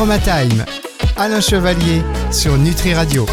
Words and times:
Aromatime. 0.00 0.64
Alain 1.18 1.42
Chevalier 1.42 2.00
sur 2.32 2.56
Nutri 2.56 2.94
Radio. 2.94 3.26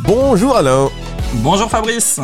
Bonjour 0.00 0.54
Alain. 0.58 0.90
Bonjour 1.36 1.70
Fabrice. 1.70 2.20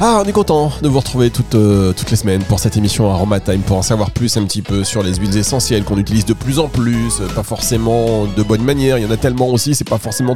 Ah, 0.00 0.22
on 0.24 0.28
est 0.28 0.32
content 0.32 0.72
de 0.82 0.88
vous 0.88 0.98
retrouver 0.98 1.30
toutes, 1.30 1.54
euh, 1.54 1.92
toutes 1.92 2.10
les 2.10 2.16
semaines 2.16 2.42
pour 2.42 2.58
cette 2.58 2.76
émission 2.76 3.08
Aromatime 3.12 3.60
pour 3.60 3.76
en 3.76 3.82
savoir 3.82 4.10
plus 4.10 4.36
un 4.38 4.42
petit 4.44 4.60
peu 4.60 4.82
sur 4.82 5.04
les 5.04 5.14
huiles 5.14 5.36
essentielles 5.36 5.84
qu'on 5.84 5.98
utilise 5.98 6.24
de 6.24 6.32
plus 6.32 6.58
en 6.58 6.66
plus, 6.66 7.20
euh, 7.20 7.28
pas 7.32 7.44
forcément 7.44 8.24
de 8.26 8.42
bonne 8.42 8.64
manière, 8.64 8.98
il 8.98 9.04
y 9.04 9.06
en 9.06 9.10
a 9.12 9.16
tellement 9.16 9.46
aussi, 9.50 9.76
c'est 9.76 9.88
pas 9.88 9.98
forcément 9.98 10.34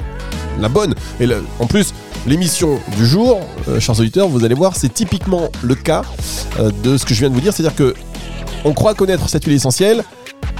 la 0.61 0.69
bonne. 0.69 0.95
Et 1.19 1.27
le- 1.27 1.45
en 1.59 1.67
plus, 1.67 1.93
l'émission 2.25 2.79
du 2.97 3.05
jour, 3.05 3.41
euh, 3.69 3.81
chers 3.81 3.99
auditeurs, 3.99 4.29
vous 4.29 4.45
allez 4.45 4.55
voir, 4.55 4.77
c'est 4.77 4.95
typiquement 4.95 5.49
le 5.61 5.75
cas 5.75 6.03
euh, 6.61 6.71
de 6.85 6.97
ce 6.97 7.05
que 7.05 7.15
je 7.15 7.19
viens 7.19 7.31
de 7.31 7.35
vous 7.35 7.41
dire, 7.41 7.53
c'est-à-dire 7.53 7.75
que 7.77 7.95
on 8.65 8.73
croit 8.75 8.95
connaître 8.95 9.29
cette 9.29 9.45
huile 9.45 9.57
essentielle, 9.57 10.05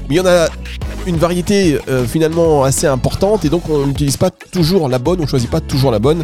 mais 0.09 0.15
il 0.15 0.17
y 0.17 0.19
en 0.19 0.25
a 0.25 0.47
une 1.07 1.17
variété 1.17 1.79
euh, 1.87 2.05
finalement 2.05 2.63
assez 2.63 2.85
importante 2.85 3.45
et 3.45 3.49
donc 3.49 3.69
on 3.69 3.87
n'utilise 3.87 4.17
pas 4.17 4.29
toujours 4.29 4.89
la 4.89 4.99
bonne, 4.99 5.19
on 5.21 5.27
choisit 5.27 5.49
pas 5.49 5.61
toujours 5.61 5.91
la 5.91 5.99
bonne. 5.99 6.23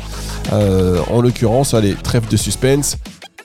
Euh, 0.52 1.00
en 1.10 1.22
l'occurrence, 1.22 1.74
allez, 1.74 1.96
trêve 1.96 2.28
de 2.28 2.38
suspense, 2.38 2.98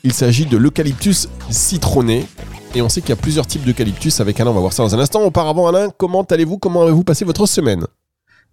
il 0.04 0.12
s'agit 0.12 0.46
de 0.46 0.56
l'eucalyptus 0.56 1.28
citronné. 1.50 2.26
Et 2.74 2.82
on 2.82 2.88
sait 2.88 3.00
qu'il 3.00 3.10
y 3.10 3.14
a 3.14 3.16
plusieurs 3.16 3.46
types 3.46 3.64
d'eucalyptus 3.64 4.20
avec 4.20 4.38
Alain, 4.40 4.50
on 4.50 4.54
va 4.54 4.60
voir 4.60 4.72
ça 4.72 4.82
dans 4.82 4.94
un 4.94 4.98
instant. 4.98 5.22
Auparavant, 5.22 5.68
Alain, 5.68 5.88
comment 5.96 6.22
allez-vous 6.22 6.58
Comment 6.58 6.82
avez-vous 6.82 7.04
passé 7.04 7.24
votre 7.24 7.46
semaine? 7.46 7.86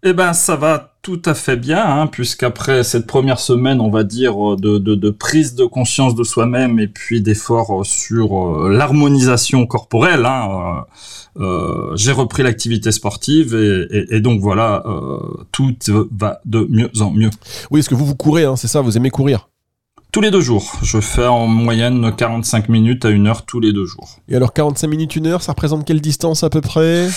Eh 0.04 0.14
ben, 0.14 0.34
ça 0.34 0.56
va 0.56 0.94
tout 1.02 1.22
à 1.26 1.34
fait 1.34 1.56
bien, 1.58 1.84
hein, 1.84 2.06
puisqu'après 2.08 2.84
cette 2.84 3.08
première 3.08 3.40
semaine, 3.40 3.80
on 3.82 3.90
va 3.90 4.04
dire, 4.04 4.54
euh, 4.54 4.56
de, 4.56 4.78
de, 4.78 4.94
de 4.94 5.10
prise 5.10 5.56
de 5.56 5.66
conscience 5.66 6.14
de 6.14 6.24
soi-même 6.24 6.80
et 6.80 6.88
puis 6.88 7.22
d'efforts 7.22 7.82
euh, 7.82 7.84
sur 7.84 8.38
euh, 8.38 8.70
l'harmonisation 8.70 9.66
corporelle, 9.66 10.26
hein, 10.26 10.86
euh, 11.38 11.42
euh, 11.44 11.96
j'ai 11.96 12.12
repris 12.12 12.44
l'activité 12.44 12.92
sportive 12.92 13.56
et, 13.56 13.88
et- 13.98 14.16
et 14.18 14.20
donc 14.22 14.42
voilà, 14.42 14.84
euh, 14.86 15.18
tout 15.52 15.74
va 16.12 16.40
de 16.46 16.68
mieux 16.70 16.92
en 17.02 17.10
mieux. 17.12 17.32
Oui, 17.72 17.80
est-ce 17.80 17.90
que 17.90 17.96
vous 17.96 18.06
vous 18.06 18.16
courez, 18.16 18.46
hein, 18.46 18.56
c'est 18.56 18.68
ça 18.68 18.82
Vous 18.82 18.98
aimez 18.98 19.10
courir? 19.10 19.50
Tous 20.12 20.22
les 20.22 20.32
deux 20.32 20.42
jours, 20.42 20.72
je 20.84 21.02
fais 21.02 21.26
en 21.26 21.48
moyenne 21.48 22.12
45 22.16 22.70
minutes 22.70 23.06
à 23.06 23.10
une 23.10 23.28
heure 23.28 23.46
tous 23.46 23.60
les 23.60 23.74
deux 23.74 23.86
jours. 23.86 24.18
Et 24.30 24.36
alors 24.36 24.54
45 24.54 24.88
minutes, 24.88 25.16
une 25.16 25.28
heure, 25.28 25.42
ça 25.42 25.52
représente 25.54 25.84
quelle 25.86 26.00
distance 26.00 26.44
à 26.44 26.50
peu 26.50 26.62
près? 26.62 27.10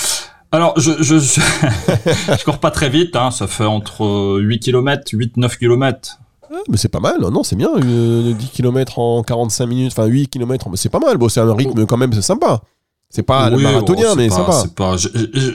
Alors, 0.51 0.79
je, 0.81 0.93
je, 1.03 1.19
je, 1.19 1.41
je 2.39 2.45
cours 2.45 2.59
pas 2.59 2.71
très 2.71 2.89
vite, 2.89 3.17
hein, 3.17 3.31
ça 3.31 3.47
fait 3.47 3.65
entre 3.67 4.39
8 4.41 4.61
km, 4.61 5.13
8-9 5.13 5.59
km. 5.59 6.19
Ah, 6.51 6.57
Mais 6.71 6.79
c'est 6.79 6.89
pas 6.89 7.01
mal, 7.01 7.21
non 7.21 7.43
C'est 7.43 7.57
bien, 7.57 7.69
euh, 7.77 8.33
10 8.33 8.49
km 8.49 8.99
en 8.99 9.23
45 9.23 9.67
minutes, 9.67 9.93
enfin 9.93 10.07
8 10.07 10.29
km, 10.29 10.71
mais 10.71 10.79
c'est 10.79 10.89
pas 10.89 11.01
mal. 11.01 11.19
Bon, 11.19 11.29
c'est 11.29 11.41
un 11.41 11.55
rythme 11.55 11.85
quand 11.85 11.99
même, 11.99 12.13
c'est 12.15 12.23
sympa. 12.23 12.63
C'est 13.11 13.23
pas 13.23 13.49
le 13.49 13.57
marathonien, 13.63 14.11
bon, 14.11 14.17
mais 14.17 14.29
pas- 14.29 14.53
c'est 14.53 14.75
pas. 14.75 14.97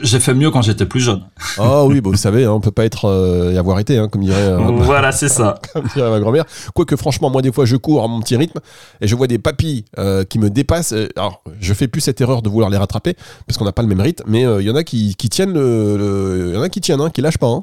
j'ai- 0.02 0.18
fait 0.20 0.34
mieux 0.34 0.50
quand 0.50 0.60
j'étais 0.60 0.86
plus 0.86 0.98
jeune. 1.00 1.22
Ah 1.56 1.84
oui, 1.84 2.00
bon, 2.00 2.10
vous 2.10 2.16
savez, 2.16 2.44
hein, 2.44 2.50
on 2.50 2.58
peut 2.58 2.72
pas 2.72 2.84
être 2.84 3.04
euh, 3.04 3.52
y 3.54 3.58
avoir 3.58 3.78
été, 3.78 3.96
hein, 3.96 4.08
comme 4.08 4.22
dirait, 4.24 4.34
euh, 4.36 4.58
voilà, 4.58 5.12
c'est 5.12 5.28
ça. 5.28 5.54
comme 5.72 5.84
dirait 5.94 6.10
ma 6.10 6.18
grand-mère. 6.18 6.44
Quoique, 6.74 6.96
franchement, 6.96 7.30
moi, 7.30 7.42
des 7.42 7.52
fois, 7.52 7.64
je 7.64 7.76
cours 7.76 8.02
à 8.02 8.08
mon 8.08 8.20
petit 8.20 8.36
rythme 8.36 8.58
et 9.00 9.06
je 9.06 9.14
vois 9.14 9.28
des 9.28 9.38
papis 9.38 9.84
euh, 9.98 10.24
qui 10.24 10.40
me 10.40 10.50
dépassent. 10.50 10.92
Euh, 10.92 11.06
Alors, 11.16 11.44
je 11.60 11.72
fais 11.74 11.86
plus 11.86 12.00
cette 12.00 12.20
erreur 12.20 12.42
de 12.42 12.48
vouloir 12.48 12.70
les 12.70 12.76
rattraper 12.76 13.14
parce 13.46 13.56
qu'on 13.56 13.64
n'a 13.66 13.72
pas 13.72 13.82
le 13.82 13.88
même 13.88 14.00
rythme, 14.00 14.24
mais 14.26 14.44
euh, 14.44 14.60
il 14.60 14.66
y 14.66 14.70
en 14.70 14.74
a 14.76 14.82
qui, 14.82 15.14
qui 15.14 15.28
tiennent 15.28 15.52
le, 15.52 15.96
le- 15.96 16.54
y 16.54 16.56
en 16.58 16.62
a 16.62 16.68
qui 16.68 16.80
tiennent, 16.80 17.00
hein, 17.02 17.10
qui 17.10 17.20
lâchent 17.22 17.38
pas. 17.38 17.46
hein. 17.46 17.62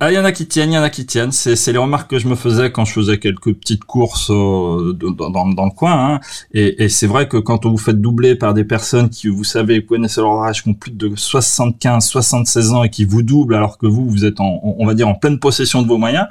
Ah, 0.00 0.10
il 0.10 0.16
y 0.16 0.18
en 0.18 0.24
a 0.24 0.32
qui 0.32 0.46
tiennent, 0.46 0.72
il 0.72 0.74
y 0.74 0.78
en 0.78 0.82
a 0.82 0.90
qui 0.90 1.06
tiennent. 1.06 1.30
C'est, 1.30 1.72
les 1.72 1.78
remarques 1.78 2.10
que 2.10 2.18
je 2.18 2.26
me 2.26 2.34
faisais 2.34 2.72
quand 2.72 2.84
je 2.84 2.92
faisais 2.92 3.18
quelques 3.18 3.52
petites 3.52 3.84
courses 3.84 4.30
euh, 4.30 4.92
dans, 4.94 5.30
dans, 5.30 5.48
dans 5.48 5.64
le 5.64 5.70
coin. 5.70 6.14
Hein. 6.14 6.20
Et, 6.52 6.82
et 6.84 6.88
c'est 6.88 7.06
vrai 7.06 7.28
que 7.28 7.36
quand 7.36 7.66
vous 7.66 7.78
faites 7.78 8.00
doubler 8.00 8.34
par 8.34 8.52
des 8.52 8.64
personnes 8.64 9.10
qui, 9.10 9.28
vous 9.28 9.44
savez, 9.44 9.78
vous 9.78 9.86
connaissez 9.86 10.20
leur 10.20 10.42
âge, 10.42 10.64
qui 10.64 10.70
ont 10.70 10.74
plus 10.74 10.90
de 10.90 11.12
75, 11.14 12.04
76 12.04 12.72
ans 12.72 12.82
et 12.82 12.90
qui 12.90 13.04
vous 13.04 13.22
doublent 13.22 13.54
alors 13.54 13.78
que 13.78 13.86
vous, 13.86 14.10
vous 14.10 14.24
êtes 14.24 14.40
en, 14.40 14.60
on 14.62 14.84
va 14.86 14.94
dire, 14.94 15.06
en 15.06 15.14
pleine 15.14 15.38
possession 15.38 15.82
de 15.82 15.86
vos 15.86 15.98
moyens, 15.98 16.26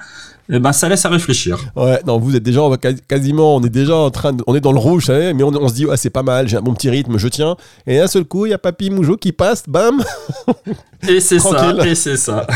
eh 0.50 0.60
ben, 0.60 0.72
ça 0.74 0.90
laisse 0.90 1.06
à 1.06 1.10
réfléchir. 1.10 1.58
Ouais, 1.76 2.00
non, 2.06 2.18
vous 2.18 2.36
êtes 2.36 2.44
déjà, 2.44 2.62
on 2.62 2.70
va 2.70 2.78
quasi- 2.78 3.02
quasiment, 3.08 3.56
on 3.56 3.64
est 3.64 3.70
déjà 3.70 3.96
en 3.96 4.10
train, 4.12 4.34
de- 4.34 4.44
on 4.48 4.56
est 4.56 4.60
dans 4.62 4.72
le 4.72 4.80
rouge, 4.80 5.04
vous 5.04 5.08
savez, 5.08 5.34
mais 5.34 5.44
on, 5.44 5.50
on 5.56 5.68
se 5.68 5.74
dit, 5.74 5.86
ah, 5.92 5.98
c'est 5.98 6.10
pas 6.10 6.24
mal, 6.24 6.48
j'ai 6.48 6.58
un 6.58 6.62
bon 6.62 6.74
petit 6.74 6.90
rythme, 6.90 7.18
je 7.18 7.28
tiens. 7.28 7.56
Et 7.88 7.98
d'un 7.98 8.08
seul 8.08 8.26
coup, 8.26 8.46
il 8.46 8.50
y 8.50 8.54
a 8.54 8.58
Papy 8.58 8.90
Moujo 8.90 9.18
qui 9.18 9.32
passe, 9.32 9.64
bam 9.68 10.02
Et 11.10 11.20
c'est 11.20 11.40
ça, 11.40 11.74
et 11.84 11.96
c'est 11.96 12.18
ça. 12.18 12.46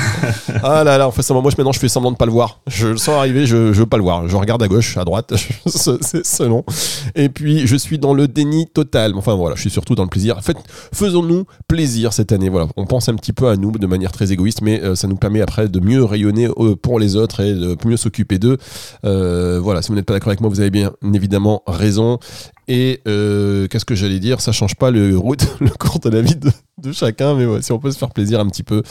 Ah 0.64 0.84
là 0.84 0.98
là, 0.98 1.08
en 1.08 1.12
fait, 1.12 1.22
ça, 1.24 1.34
moi 1.34 1.44
je, 1.50 1.56
maintenant 1.58 1.72
je 1.72 1.80
fais 1.80 1.88
semblant 1.90 2.12
de 2.12 2.18
pas 2.18 2.26
le 2.26 2.32
voir. 2.32 2.60
Je 2.68 2.88
le 2.90 2.98
sens 2.98 3.16
arriver, 3.18 3.46
je, 3.48 3.74
je 3.74 3.80
veux 3.80 3.86
pas 3.86 3.98
le 3.98 4.04
voir. 4.04 4.28
Je 4.28 4.36
regarde 4.36 4.62
à 4.64 4.68
gauche, 4.68 4.98
à 4.98 5.04
droite, 5.04 5.34
c'est 5.66 6.04
c'est 6.04 6.26
selon. 6.26 6.64
Et 7.16 7.30
puis 7.30 7.66
je 7.68 7.76
suis 7.76 7.98
dans 8.00 8.14
le 8.14 8.28
déni 8.28 8.68
total. 8.68 9.14
Enfin 9.16 9.34
voilà, 9.36 9.56
je 9.56 9.62
suis 9.62 9.70
surtout 9.72 9.96
dans 9.96 10.04
le 10.04 10.10
plaisir. 10.10 10.38
En 10.38 10.42
fait, 10.42 10.58
faisons-nous 10.94 11.46
plaisir 11.68 12.14
cette 12.14 12.32
année. 12.32 12.50
Voilà, 12.50 12.68
on 12.78 12.86
pense 12.86 13.10
un 13.10 13.16
petit 13.16 13.34
peu 13.34 13.48
à 13.48 13.56
nous 13.58 13.72
de 13.72 13.88
manière 13.88 14.12
très 14.12 14.32
égoïste, 14.32 14.62
mais 14.62 14.82
euh, 14.82 14.96
ça 14.96 15.08
nous 15.08 15.16
permet 15.18 15.42
après 15.42 15.68
de 15.68 15.80
mieux 15.80 16.04
rayonner 16.04 16.48
euh, 16.58 16.76
pour 16.76 17.00
les 17.00 17.16
autres 17.16 17.42
et 17.42 17.54
de 17.54 17.75
mieux 17.84 17.98
s'occuper 17.98 18.40
d'eux. 18.40 18.58
Euh, 19.04 19.60
voilà, 19.60 19.82
si 19.82 19.90
vous 19.90 19.96
n'êtes 19.96 20.06
pas 20.06 20.14
d'accord 20.14 20.30
avec 20.30 20.42
moi, 20.42 20.50
vous 20.50 20.60
avez 20.60 20.70
bien 20.70 20.94
évidemment 21.14 21.64
raison. 21.68 22.20
Et 22.68 23.02
euh, 23.08 23.68
qu'est-ce 23.68 23.86
que 23.86 23.96
j'allais 23.96 24.20
dire? 24.20 24.42
Ça 24.42 24.52
change 24.52 24.76
pas 24.76 24.92
le, 24.92 25.18
route, 25.18 25.46
le 25.60 25.70
cours 25.70 26.00
de 26.00 26.10
la 26.10 26.22
vie 26.22 26.36
de, 26.36 26.92
chacun, 26.92 27.36
mais 27.36 27.62
si 27.62 27.72
on 27.72 27.80
peut 27.80 27.92
se 27.92 27.98
faire 27.98 28.12
plaisir 28.12 28.40
un 28.40 28.48
petit 28.48 28.64
peu, 28.64 28.84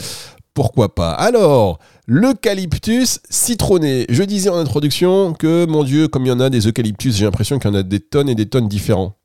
pourquoi 0.53 0.95
pas? 0.95 1.11
Alors, 1.11 1.79
l'eucalyptus 2.07 3.19
citronné. 3.29 4.05
Je 4.09 4.23
disais 4.23 4.49
en 4.49 4.57
introduction 4.57 5.33
que, 5.33 5.65
mon 5.65 5.83
Dieu, 5.83 6.07
comme 6.07 6.25
il 6.25 6.29
y 6.29 6.31
en 6.31 6.39
a 6.39 6.49
des 6.49 6.67
eucalyptus, 6.67 7.15
j'ai 7.15 7.25
l'impression 7.25 7.59
qu'il 7.59 7.69
y 7.69 7.73
en 7.73 7.77
a 7.77 7.83
des 7.83 7.99
tonnes 7.99 8.29
et 8.29 8.35
des 8.35 8.45
tonnes 8.45 8.67
différents. 8.67 9.17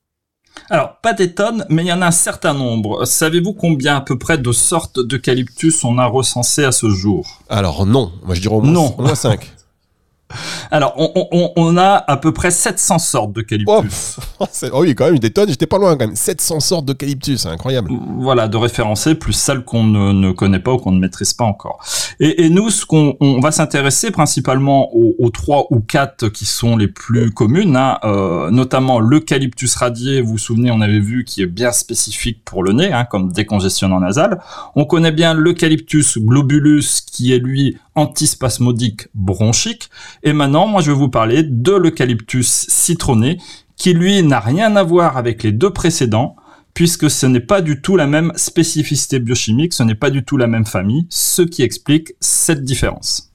Alors, 0.69 0.97
pas 1.03 1.13
des 1.13 1.35
tonnes, 1.35 1.65
mais 1.69 1.83
il 1.85 1.89
y 1.89 1.93
en 1.93 2.03
a 2.03 2.07
un 2.07 2.11
certain 2.13 2.55
nombre. 2.55 3.05
Savez-vous 3.05 3.55
combien 3.55 3.97
à 3.97 4.01
peu 4.01 4.19
près 4.19 4.39
de 4.39 4.53
sortes 4.53 5.01
d'eucalyptus 5.01 5.83
on 5.85 5.99
a 5.99 6.07
recensé 6.07 6.65
à 6.65 6.73
ce 6.73 6.89
jour? 6.91 7.41
Alors 7.49 7.87
non, 7.87 8.13
moi 8.25 8.35
je 8.35 8.41
dirais 8.41 8.55
au 8.55 8.61
moins, 8.61 8.73
Non. 8.73 8.95
au 8.99 9.03
moins 9.03 9.15
5. 9.15 9.53
Alors, 10.71 10.95
on, 10.97 11.11
on- 11.17 11.29
on, 11.33 11.53
on 11.57 11.77
a 11.77 11.95
à 12.07 12.17
peu 12.17 12.33
près 12.33 12.53
700 12.53 13.01
sortes 13.01 13.33
d'eucalyptus. 13.33 14.17
Oh, 14.39 14.45
oh 14.73 14.81
oui, 14.83 14.95
quand 14.95 15.07
même, 15.07 15.19
des 15.19 15.33
tonnes, 15.33 15.49
j'étais 15.49 15.67
pas 15.67 15.77
loin 15.79 15.97
quand 15.97 16.07
même. 16.07 16.15
700 16.15 16.61
sortes 16.61 16.85
d'eucalyptus, 16.85 17.41
c'est 17.43 17.49
incroyable. 17.49 17.91
Voilà, 18.19 18.47
de 18.47 18.57
référencés, 18.57 19.17
plus 19.17 19.33
celles 19.33 19.65
qu'on 19.65 19.83
ne, 19.83 20.13
ne 20.13 20.31
connaît 20.31 20.61
pas 20.61 20.73
ou 20.75 20.79
qu'on 20.79 20.93
ne 20.93 21.01
maîtrise 21.01 21.33
pas 21.33 21.45
encore. 21.45 21.85
Et, 22.23 22.51
nous, 22.51 22.69
ce 22.69 22.85
qu'on 22.85 23.17
on 23.21 23.41
va 23.41 23.51
s'intéresser 23.51 24.11
principalement 24.11 24.95
aux, 24.95 25.15
aux 25.19 25.31
trois 25.31 25.67
ou 25.71 25.81
quatre 25.81 26.29
qui 26.29 26.45
sont 26.45 26.77
les 26.77 26.87
plus 26.87 27.31
communes, 27.31 27.77
hein, 27.77 27.99
euh, 28.05 28.51
notamment 28.51 29.01
l'eucalyptus 29.01 29.75
radié, 29.75 30.21
vous 30.21 30.33
vous 30.33 30.39
souvenez, 30.39 30.71
on 30.71 30.83
avait 30.83 31.01
vu, 31.01 31.25
qui 31.25 31.41
est 31.41 31.47
bien 31.47 31.73
spécifique 31.73 32.43
pour 32.45 32.63
le 32.63 32.75
nez, 32.75 32.93
hein, 32.93 33.07
comme 33.07 33.33
décongestionnant 33.33 34.01
nasal. 34.01 34.39
On 34.77 34.85
connaît 34.85 35.13
bien 35.13 35.33
l'eucalyptus 35.33 36.19
globulus, 36.19 37.01
qui 37.11 37.33
est 37.33 37.39
lui 37.39 37.79
antispasmodique 37.95 39.09
bronchique. 39.15 39.89
Et 40.23 40.35
maintenant, 40.35 40.67
moi, 40.67 40.83
je 40.83 40.91
vais 40.91 40.99
vous 40.99 41.09
parler 41.09 41.43
de 41.43 41.73
l'eucalyptus 41.73 42.67
citronné, 42.69 43.39
qui 43.79 43.95
lui 43.95 44.23
n'a 44.23 44.41
rien 44.41 44.77
à 44.77 44.83
voir 44.83 45.17
avec 45.17 45.43
les 45.43 45.53
deux 45.53 45.71
précédents, 45.71 46.37
puisque 46.75 47.11
ce 47.11 47.27
n'est 47.27 47.41
pas 47.41 47.61
du 47.61 47.81
tout 47.81 47.97
la 47.97 48.07
même 48.07 48.33
spécificité 48.37 49.19
biochimique, 49.19 49.75
ce 49.75 49.83
n'est 49.83 49.95
pas 49.95 50.11
du 50.11 50.25
tout 50.25 50.37
la 50.37 50.47
même 50.47 50.67
famille, 50.67 51.07
ce 51.11 51.43
qui 51.43 51.63
explique 51.63 52.13
cette 52.21 52.65
différence. 52.65 53.31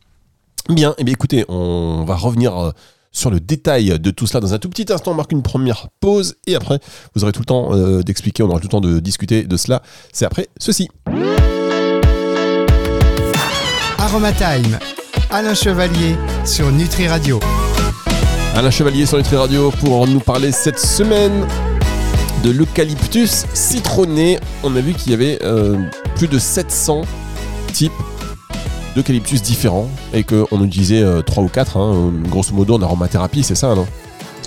Bien, 0.69 0.95
et 0.97 1.03
bien 1.03 1.13
écoutez, 1.13 1.45
on 1.47 2.05
va 2.05 2.15
revenir 2.15 2.57
euh, 2.57 2.71
sur 3.11 3.29
le 3.29 3.39
détail 3.39 3.99
de 3.99 4.11
tout 4.11 4.27
cela 4.27 4.39
dans 4.39 4.53
un 4.53 4.59
tout 4.59 4.69
petit 4.69 4.91
instant. 4.91 5.11
On 5.11 5.15
marque 5.15 5.31
une 5.31 5.43
première 5.43 5.89
pause 5.99 6.35
et 6.47 6.55
après, 6.55 6.79
vous 7.15 7.23
aurez 7.23 7.31
tout 7.31 7.41
le 7.41 7.45
temps 7.45 7.73
euh, 7.73 8.01
d'expliquer, 8.01 8.43
on 8.43 8.49
aura 8.49 8.59
tout 8.59 8.67
le 8.67 8.71
temps 8.71 8.81
de 8.81 8.99
discuter 8.99 9.43
de 9.43 9.57
cela. 9.57 9.81
C'est 10.11 10.25
après 10.25 10.47
ceci. 10.57 10.89
Aromatime. 13.97 14.79
Alain 15.29 15.53
Chevalier 15.53 16.15
sur 16.45 16.71
Nutri 16.71 17.07
Radio. 17.07 17.39
Alain 18.55 18.71
Chevalier 18.71 19.05
sur 19.05 19.17
Nutri 19.17 19.35
Radio 19.35 19.71
pour 19.71 20.07
nous 20.07 20.19
parler 20.19 20.51
cette 20.51 20.79
semaine 20.79 21.45
de 22.45 22.51
l'eucalyptus 22.51 23.45
citronné. 23.55 24.39
On 24.63 24.75
a 24.75 24.79
vu 24.81 24.93
qu'il 24.93 25.11
y 25.11 25.15
avait 25.15 25.39
euh, 25.43 25.77
plus 26.15 26.27
de 26.27 26.37
700 26.37 27.01
types 27.73 27.91
d'eucalyptus 28.95 29.41
différents 29.41 29.89
et 30.13 30.23
qu'on 30.23 30.63
utilisait 30.63 31.03
3 31.25 31.43
ou 31.43 31.47
4, 31.49 31.77
hein, 31.77 32.13
grosso 32.29 32.53
modo 32.53 32.75
en 32.75 32.81
aromathérapie, 32.81 33.43
c'est 33.43 33.55
ça, 33.55 33.73
non? 33.75 33.85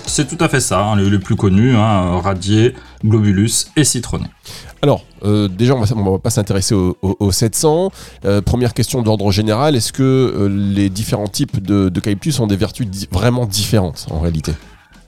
C'est 0.07 0.27
tout 0.27 0.43
à 0.43 0.47
fait 0.49 0.61
ça, 0.61 0.79
hein, 0.81 0.95
les, 0.95 1.07
les 1.09 1.19
plus 1.19 1.35
connus, 1.35 1.75
hein, 1.75 2.19
radié, 2.21 2.73
globulus 3.05 3.67
et 3.75 3.83
citronné. 3.83 4.25
Alors, 4.81 5.03
euh, 5.23 5.47
déjà, 5.49 5.75
on 5.75 5.81
va, 5.81 5.95
on 5.95 6.11
va 6.13 6.17
pas 6.19 6.29
s'intéresser 6.31 6.73
aux 6.73 6.97
au, 7.03 7.15
aux 7.19 7.31
700. 7.31 7.91
Euh, 8.25 8.41
première 8.41 8.73
question 8.73 9.01
d'ordre 9.03 9.29
général, 9.31 9.75
est-ce 9.75 9.91
que 9.93 10.01
euh, 10.01 10.47
les 10.49 10.89
différents 10.89 11.27
types 11.27 11.61
de- 11.61 11.89
d'eucalyptus 11.89 12.39
ont 12.39 12.47
des 12.47 12.55
vertus 12.55 12.87
di- 12.87 13.07
vraiment 13.11 13.45
différentes 13.45 14.07
en 14.09 14.19
réalité? 14.19 14.53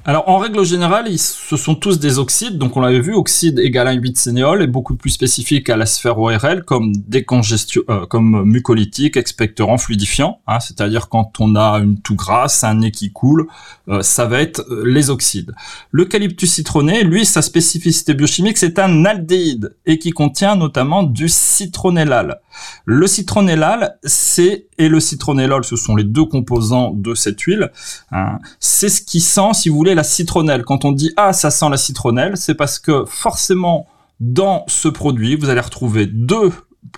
Alors 0.03 0.27
en 0.29 0.39
règle 0.39 0.65
générale, 0.65 1.05
ils, 1.09 1.19
ce 1.19 1.55
sont 1.55 1.75
tous 1.75 1.99
des 1.99 2.17
oxydes, 2.17 2.57
donc 2.57 2.75
on 2.75 2.81
l'avait 2.81 3.01
vu, 3.01 3.13
oxyde 3.13 3.59
égale 3.59 3.87
un 3.87 3.93
8 3.93 4.17
sénéol 4.17 4.63
est 4.63 4.67
beaucoup 4.67 4.95
plus 4.95 5.11
spécifique 5.11 5.69
à 5.69 5.77
la 5.77 5.85
sphère 5.85 6.17
ORL 6.17 6.63
comme 6.65 6.91
décongestion, 6.95 7.83
euh, 7.87 8.07
comme 8.07 8.43
mucolytique, 8.43 9.15
expectorant, 9.15 9.77
fluidifiant, 9.77 10.39
hein, 10.47 10.59
c'est-à-dire 10.59 11.07
quand 11.07 11.39
on 11.39 11.55
a 11.55 11.73
une 11.73 12.01
toux 12.01 12.15
grasse, 12.15 12.63
un 12.63 12.75
nez 12.75 12.89
qui 12.89 13.11
coule, 13.11 13.45
euh, 13.89 14.01
ça 14.01 14.25
va 14.25 14.41
être 14.41 14.61
euh, 14.71 14.83
les 14.87 15.11
oxydes. 15.11 15.53
L'eucalyptus 15.91 16.51
citronné, 16.51 17.03
lui, 17.03 17.23
sa 17.23 17.43
spécificité 17.43 18.15
biochimique, 18.15 18.57
c'est 18.57 18.79
un 18.79 19.05
aldéhyde 19.05 19.75
et 19.85 19.99
qui 19.99 20.09
contient 20.09 20.55
notamment 20.55 21.03
du 21.03 21.29
citronellal. 21.29 22.41
Le 22.85 23.05
citronellal, 23.05 23.99
c'est 24.03 24.65
et 24.81 24.89
le 24.89 24.99
citronellol, 24.99 25.63
ce 25.63 25.75
sont 25.75 25.95
les 25.95 26.03
deux 26.03 26.25
composants 26.25 26.91
de 26.91 27.13
cette 27.13 27.39
huile. 27.41 27.71
Hein. 28.11 28.39
C'est 28.59 28.89
ce 28.89 29.03
qui 29.03 29.21
sent, 29.21 29.53
si 29.53 29.69
vous 29.69 29.75
voulez, 29.75 29.93
la 29.93 30.03
citronnelle. 30.03 30.63
Quand 30.63 30.85
on 30.85 30.91
dit 30.91 31.13
ah 31.17 31.33
ça 31.33 31.51
sent 31.51 31.69
la 31.69 31.77
citronnelle, 31.77 32.35
c'est 32.35 32.55
parce 32.55 32.79
que 32.79 33.05
forcément 33.05 33.85
dans 34.19 34.63
ce 34.67 34.87
produit 34.87 35.35
vous 35.35 35.49
allez 35.49 35.61
retrouver 35.61 36.07
deux 36.07 36.51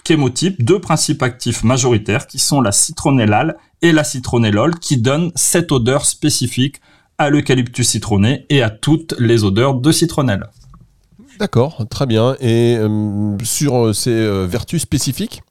chémotypes, 0.07 0.63
deux 0.63 0.79
principes 0.79 1.21
actifs 1.21 1.65
majoritaires 1.65 2.25
qui 2.25 2.39
sont 2.39 2.61
la 2.61 2.71
citronellale 2.71 3.57
et 3.81 3.91
la 3.91 4.05
citronellol 4.05 4.79
qui 4.79 4.97
donnent 4.97 5.33
cette 5.35 5.73
odeur 5.73 6.05
spécifique 6.05 6.79
à 7.17 7.29
l'eucalyptus 7.29 7.89
citronné 7.89 8.45
et 8.49 8.63
à 8.63 8.69
toutes 8.69 9.13
les 9.19 9.43
odeurs 9.43 9.75
de 9.75 9.91
citronnelle. 9.91 10.45
D'accord, 11.37 11.85
très 11.89 12.05
bien. 12.05 12.37
Et 12.39 12.77
euh, 12.77 13.37
sur 13.43 13.93
ces 13.93 14.11
euh, 14.11 14.45
vertus 14.45 14.83
spécifiques 14.83 15.41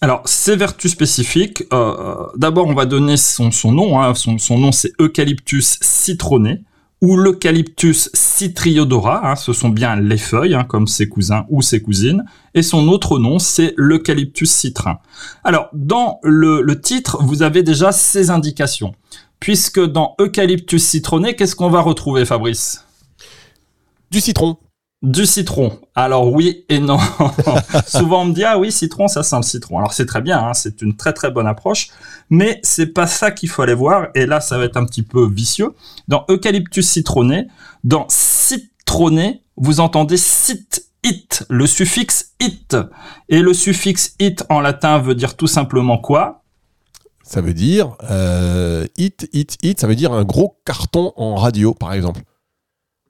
alors, 0.00 0.22
ces 0.26 0.56
vertus 0.56 0.92
spécifiques, 0.92 1.64
euh, 1.72 2.26
d'abord 2.36 2.66
on 2.66 2.74
va 2.74 2.84
donner 2.84 3.16
son, 3.16 3.50
son 3.50 3.72
nom, 3.72 4.00
hein. 4.00 4.14
son, 4.14 4.38
son, 4.38 4.58
nom 4.58 4.70
c'est 4.70 4.92
Eucalyptus 5.00 5.78
citronné 5.80 6.62
ou 7.02 7.16
l'Eucalyptus 7.16 8.10
citriodora, 8.12 9.30
hein. 9.30 9.36
ce 9.36 9.52
sont 9.52 9.68
bien 9.68 9.96
les 9.96 10.18
feuilles, 10.18 10.54
hein, 10.54 10.64
comme 10.64 10.86
ses 10.86 11.08
cousins 11.08 11.46
ou 11.48 11.62
ses 11.62 11.80
cousines, 11.80 12.24
et 12.54 12.62
son 12.62 12.88
autre 12.88 13.18
nom 13.18 13.38
c'est 13.38 13.74
l'Eucalyptus 13.76 14.50
citrin. 14.50 14.98
Alors, 15.44 15.68
dans 15.72 16.20
le, 16.22 16.60
le 16.62 16.80
titre, 16.80 17.18
vous 17.22 17.42
avez 17.42 17.62
déjà 17.62 17.92
ces 17.92 18.30
indications, 18.30 18.94
puisque 19.40 19.80
dans 19.80 20.14
Eucalyptus 20.20 20.82
citronné, 20.82 21.36
qu'est-ce 21.36 21.56
qu'on 21.56 21.70
va 21.70 21.80
retrouver 21.80 22.24
Fabrice? 22.24 22.84
Du 24.10 24.20
citron. 24.20 24.58
Du 25.02 25.26
citron. 25.26 25.78
Alors 25.98 26.30
oui 26.30 26.66
et 26.68 26.78
non. 26.78 26.98
Souvent 27.86 28.22
on 28.22 28.24
me 28.26 28.34
dit 28.34 28.44
ah 28.44 28.58
oui 28.58 28.70
citron 28.70 29.08
ça 29.08 29.22
sent 29.22 29.36
le 29.36 29.42
citron. 29.42 29.78
Alors 29.78 29.94
c'est 29.94 30.04
très 30.04 30.20
bien, 30.20 30.38
hein, 30.38 30.52
c'est 30.52 30.82
une 30.82 30.94
très 30.94 31.14
très 31.14 31.30
bonne 31.30 31.46
approche, 31.46 31.88
mais 32.28 32.60
c'est 32.62 32.88
pas 32.92 33.06
ça 33.06 33.30
qu'il 33.30 33.48
faut 33.48 33.62
aller 33.62 33.74
voir. 33.74 34.08
Et 34.14 34.26
là 34.26 34.40
ça 34.40 34.58
va 34.58 34.64
être 34.64 34.76
un 34.76 34.84
petit 34.84 35.02
peu 35.02 35.26
vicieux. 35.26 35.74
Dans 36.06 36.26
eucalyptus 36.28 36.86
citronné, 36.86 37.48
dans 37.82 38.04
citronné, 38.10 39.42
vous 39.56 39.80
entendez 39.80 40.18
cit 40.18 40.66
it, 41.02 41.44
le 41.48 41.66
suffixe 41.66 42.34
it. 42.40 42.76
Et 43.30 43.40
le 43.40 43.54
suffixe 43.54 44.16
it 44.20 44.44
en 44.50 44.60
latin 44.60 44.98
veut 44.98 45.14
dire 45.14 45.34
tout 45.34 45.46
simplement 45.46 45.96
quoi? 45.96 46.42
Ça 47.22 47.40
veut 47.40 47.54
dire 47.54 47.96
euh, 48.10 48.86
it 48.98 49.30
it 49.32 49.56
it. 49.62 49.80
Ça 49.80 49.86
veut 49.86 49.96
dire 49.96 50.12
un 50.12 50.24
gros 50.24 50.60
carton 50.66 51.14
en 51.16 51.36
radio 51.36 51.72
par 51.72 51.94
exemple. 51.94 52.20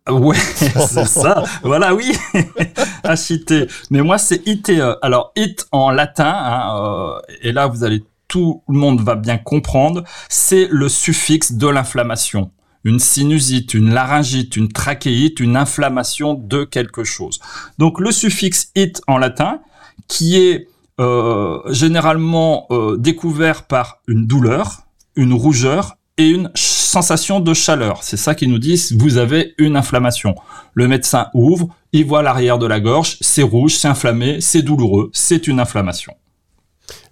Ouais, 0.09 0.37
c'est 0.55 1.07
ça. 1.07 1.43
Voilà, 1.63 1.95
oui, 1.95 2.13
citer. 3.17 3.67
Mais 3.91 4.03
moi, 4.03 4.19
c'est 4.19 4.47
ITE. 4.47 4.81
Alors, 5.03 5.33
it 5.37 5.67
en 5.73 5.91
latin, 5.91 6.33
hein, 6.33 6.77
euh, 6.77 7.19
et 7.43 7.53
là, 7.53 7.67
vous 7.67 7.85
allez, 7.85 8.05
tout 8.29 8.63
le 8.69 8.79
monde 8.79 9.01
va 9.01 9.15
bien 9.15 9.39
comprendre, 9.39 10.05
c'est 10.29 10.69
le 10.71 10.89
suffixe 10.89 11.53
de 11.53 11.69
l'inflammation. 11.69 12.51
Une 12.85 13.01
sinusite, 13.01 13.75
une 13.75 13.93
laryngite, 13.93 14.57
une 14.57 14.69
trachéite, 14.69 15.41
une 15.41 15.57
inflammation 15.57 16.35
de 16.35 16.65
quelque 16.65 17.03
chose. 17.03 17.41
Donc, 17.79 17.99
le 18.01 18.13
suffixe 18.13 18.71
it 18.77 19.01
en 19.09 19.19
latin, 19.19 19.61
qui 20.07 20.37
est 20.39 20.69
euh, 21.01 21.61
généralement 21.73 22.67
euh, 22.71 22.97
découvert 22.97 23.65
par 23.65 23.99
une 24.07 24.27
douleur, 24.27 24.87
une 25.17 25.33
rougeur 25.33 25.97
et 26.17 26.29
une 26.29 26.51
sensation 26.87 27.41
de 27.41 27.53
chaleur. 27.55 28.03
C'est 28.03 28.17
ça 28.17 28.35
qu'ils 28.35 28.51
nous 28.51 28.59
disent, 28.59 28.93
vous 28.93 29.19
avez 29.19 29.55
une 29.59 29.77
inflammation. 29.77 30.35
Le 30.75 30.89
médecin 30.89 31.29
ouvre, 31.35 31.69
il 31.93 32.07
voit 32.07 32.23
l'arrière 32.23 32.59
de 32.59 32.67
la 32.67 32.81
gorge, 32.81 33.17
c'est 33.21 33.43
rouge, 33.43 33.75
c'est 33.77 33.89
inflammé, 33.89 34.41
c'est 34.41 34.63
douloureux, 34.63 35.11
c'est 35.13 35.47
une 35.47 35.61
inflammation. 35.61 36.15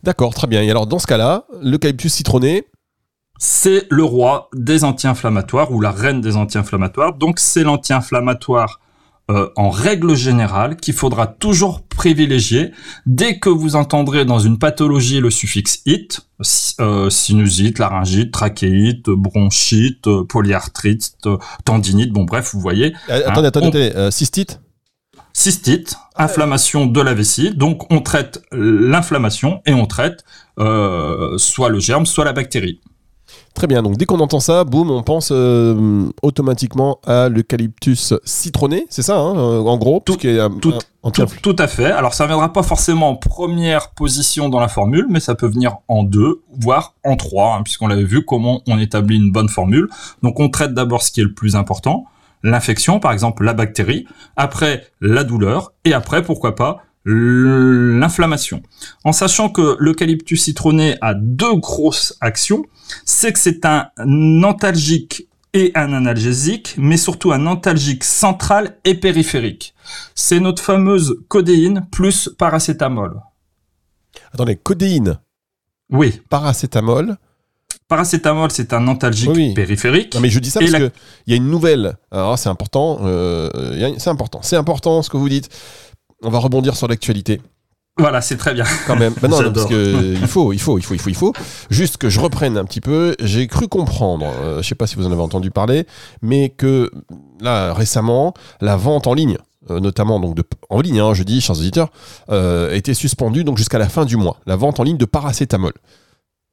D'accord, 0.03 0.35
très 0.35 0.47
bien. 0.47 0.62
Et 0.62 0.71
alors 0.71 0.87
dans 0.87 0.99
ce 0.99 1.06
cas-là, 1.06 1.44
l'eucalyptus 1.61 2.12
citronné 2.12 2.65
C'est 3.38 3.87
le 3.91 4.05
roi 4.05 4.49
des 4.55 4.85
anti-inflammatoires 4.85 5.73
ou 5.73 5.81
la 5.81 5.91
reine 5.91 6.20
des 6.20 6.37
anti-inflammatoires. 6.37 7.15
Donc 7.15 7.38
c'est 7.38 7.62
l'anti-inflammatoire 7.62 8.81
euh, 9.31 9.49
en 9.56 9.70
règle 9.70 10.15
générale 10.15 10.77
qu'il 10.77 10.93
faudra 10.93 11.27
toujours 11.27 11.81
privilégier 12.05 12.73
dès 13.06 13.39
que 13.39 13.49
vous 13.49 13.77
entendrez 13.77 14.27
dans 14.27 14.39
une 14.39 14.59
pathologie 14.59 15.21
le 15.21 15.31
suffixe 15.31 15.81
it, 15.87 16.21
euh, 16.79 17.09
sinusite, 17.09 17.79
laryngite, 17.79 18.31
trachéite, 18.31 19.06
bronchite, 19.09 20.06
polyarthrite, 20.29 21.17
tendinite, 21.65 22.12
bon 22.12 22.25
bref, 22.25 22.51
vous 22.53 22.61
voyez. 22.61 22.93
Euh, 23.09 23.23
attendez, 23.25 23.49
attendez, 23.49 23.87
attendez, 23.87 24.11
cystite? 24.11 24.61
Cystite, 25.33 25.97
inflammation 26.15 26.85
de 26.85 27.01
la 27.01 27.15
vessie. 27.15 27.55
Donc 27.55 27.91
on 27.91 28.03
traite 28.03 28.43
l'inflammation 28.53 29.62
et 29.65 29.73
on 29.73 29.87
traite 29.87 30.25
soit 30.59 31.71
le 31.71 31.79
germe, 31.79 32.05
soit 32.05 32.27
la 32.27 32.35
bactérie. 32.35 32.81
Très 33.55 33.69
bien, 33.69 33.83
donc 33.83 33.97
dès 33.97 34.05
qu'on 34.05 34.19
entend 34.19 34.41
ça, 34.41 34.65
boum, 34.65 34.91
on 34.91 35.05
pense 35.05 35.31
euh, 35.31 36.09
automatiquement 36.23 36.99
à 37.06 37.29
l'eucalyptus 37.29 38.12
citronné, 38.25 38.85
c'est 38.91 39.03
ça, 39.03 39.17
hein, 39.17 39.37
euh, 39.37 39.61
en 39.61 39.79
gros 39.79 40.03
tout, 40.05 40.27
est, 40.27 40.39
tout, 40.61 40.75
tout, 41.41 41.56
à 41.59 41.69
fait. 41.69 41.93
Alors 41.93 42.15
ça 42.15 42.25
ne 42.25 42.31
viendra 42.31 42.53
pas 42.53 42.65
forcément 42.65 43.11
en 43.11 43.15
première 43.15 43.91
position 43.91 44.49
dans 44.49 44.59
la 44.59 44.67
formule, 44.67 45.06
mais 45.09 45.21
ça 45.21 45.37
peut 45.37 45.47
venir 45.47 45.77
en 45.87 46.03
deux, 46.03 46.43
voire 46.59 46.95
en 47.05 47.15
trois, 47.15 47.55
hein, 47.55 47.62
puisqu'on 47.62 47.87
l'avait 47.87 48.03
vu 48.03 48.25
comment 48.25 48.61
on 48.67 48.77
établit 48.81 49.17
une 49.17 49.31
bonne 49.31 49.49
formule. 49.49 49.89
Donc 50.25 50.41
on 50.41 50.49
traite 50.49 50.75
d'abord 50.75 51.03
ce 51.03 51.12
qui 51.12 51.21
est 51.21 51.25
le 51.25 51.33
plus 51.33 51.55
important, 51.55 52.06
l'infection, 52.43 52.99
par 52.99 53.12
exemple 53.12 53.45
la 53.45 53.55
bactérie, 53.55 54.06
après 54.35 54.85
la 55.01 55.23
douleur, 55.23 55.73
et 55.85 55.95
après, 55.95 56.25
pourquoi 56.25 56.56
pas, 56.56 56.83
l'inflammation. 57.05 58.62
En 59.05 59.12
sachant 59.12 59.49
que 59.49 59.77
l'eucalyptus 59.79 60.43
citronné 60.43 60.97
a 61.01 61.15
deux 61.15 61.56
grosses 61.56 62.17
actions, 62.21 62.65
c'est 63.05 63.33
que 63.33 63.39
c'est 63.39 63.65
un 63.65 63.91
antalgique 64.43 65.29
et 65.53 65.71
un 65.75 65.93
analgésique, 65.93 66.75
mais 66.77 66.97
surtout 66.97 67.33
un 67.33 67.47
antalgique 67.47 68.05
central 68.05 68.77
et 68.85 68.95
périphérique. 68.95 69.75
C'est 70.15 70.41
notre 70.41 70.62
fameuse 70.62 71.17
codéine 71.29 71.87
plus 71.93 72.29
paracétamol. 72.37 73.21
Attendez, 74.33 74.56
codéine 74.56 75.19
Oui. 75.91 76.21
Paracétamol 76.29 77.17
Paracétamol, 77.87 78.51
c'est 78.51 78.73
un 78.73 78.89
antalgique 78.89 79.55
périphérique. 79.55 80.15
Non, 80.15 80.21
mais 80.21 80.31
je 80.31 80.39
dis 80.39 80.51
ça 80.51 80.59
parce 80.59 80.73
qu'il 80.73 80.91
y 81.27 81.33
a 81.35 81.37
une 81.37 81.51
nouvelle. 81.51 81.97
Alors, 82.11 82.39
c'est 82.39 82.49
important. 82.49 83.01
Euh, 83.03 83.51
c'est 83.99 84.09
important. 84.09 84.41
C'est 84.43 84.56
important 84.56 85.03
ce 85.03 85.11
que 85.11 85.19
vous 85.19 85.29
dites. 85.29 85.51
On 86.25 86.31
va 86.31 86.38
rebondir 86.38 86.76
sur 86.76 86.88
l'actualité. 86.88 87.41
Voilà, 87.97 88.21
c'est 88.21 88.37
très 88.37 88.55
bien. 88.55 88.65
Quand 88.89 88.96
même. 88.96 89.15
non, 89.22 89.53
parce 89.53 89.67
que 89.67 90.15
il 90.15 90.27
faut, 90.27 90.53
il 90.53 90.58
faut, 90.58 90.79
il 90.79 90.84
faut, 90.84 90.94
il 90.94 91.01
faut, 91.01 91.10
il 91.10 91.15
faut. 91.15 91.32
Juste 91.70 91.96
que 91.96 92.08
je 92.08 92.19
reprenne 92.19 92.58
un 92.58 92.65
petit 92.65 92.81
peu. 92.81 93.15
J'ai 93.20 93.46
cru 93.46 93.69
comprendre, 93.69 94.27
euh, 94.27 94.63
je 94.63 94.69
sais 94.69 94.75
pas 94.75 94.89
si 94.89 94.96
vous 94.96 95.06
en 95.06 95.13
avez 95.13 95.20
entendu 95.20 95.53
parler, 95.53 95.87
mais 96.20 96.48
que 96.48 96.91
là 97.41 97.72
récemment, 97.72 98.34
la 98.60 98.75
vente 98.75 99.06
en 99.06 99.15
ligne, 99.15 99.39
euh, 99.70 99.79
notamment 99.79 100.19
donc 100.19 100.34
de, 100.34 100.43
en 100.70 100.81
ligne, 100.81 100.98
hein, 100.98 101.15
je 101.15 101.22
dis, 101.22 101.41
chers 101.41 101.56
auditeurs, 101.56 101.91
euh, 102.31 102.72
a 102.72 102.75
été 102.75 102.94
suspendue 102.94 103.44
donc 103.44 103.58
jusqu'à 103.58 103.79
la 103.79 103.89
fin 103.89 104.05
du 104.05 104.17
mois. 104.17 104.39
La 104.46 104.56
vente 104.56 104.81
en 104.81 104.82
ligne 104.82 104.96
de 104.96 105.05
paracétamol. 105.05 105.72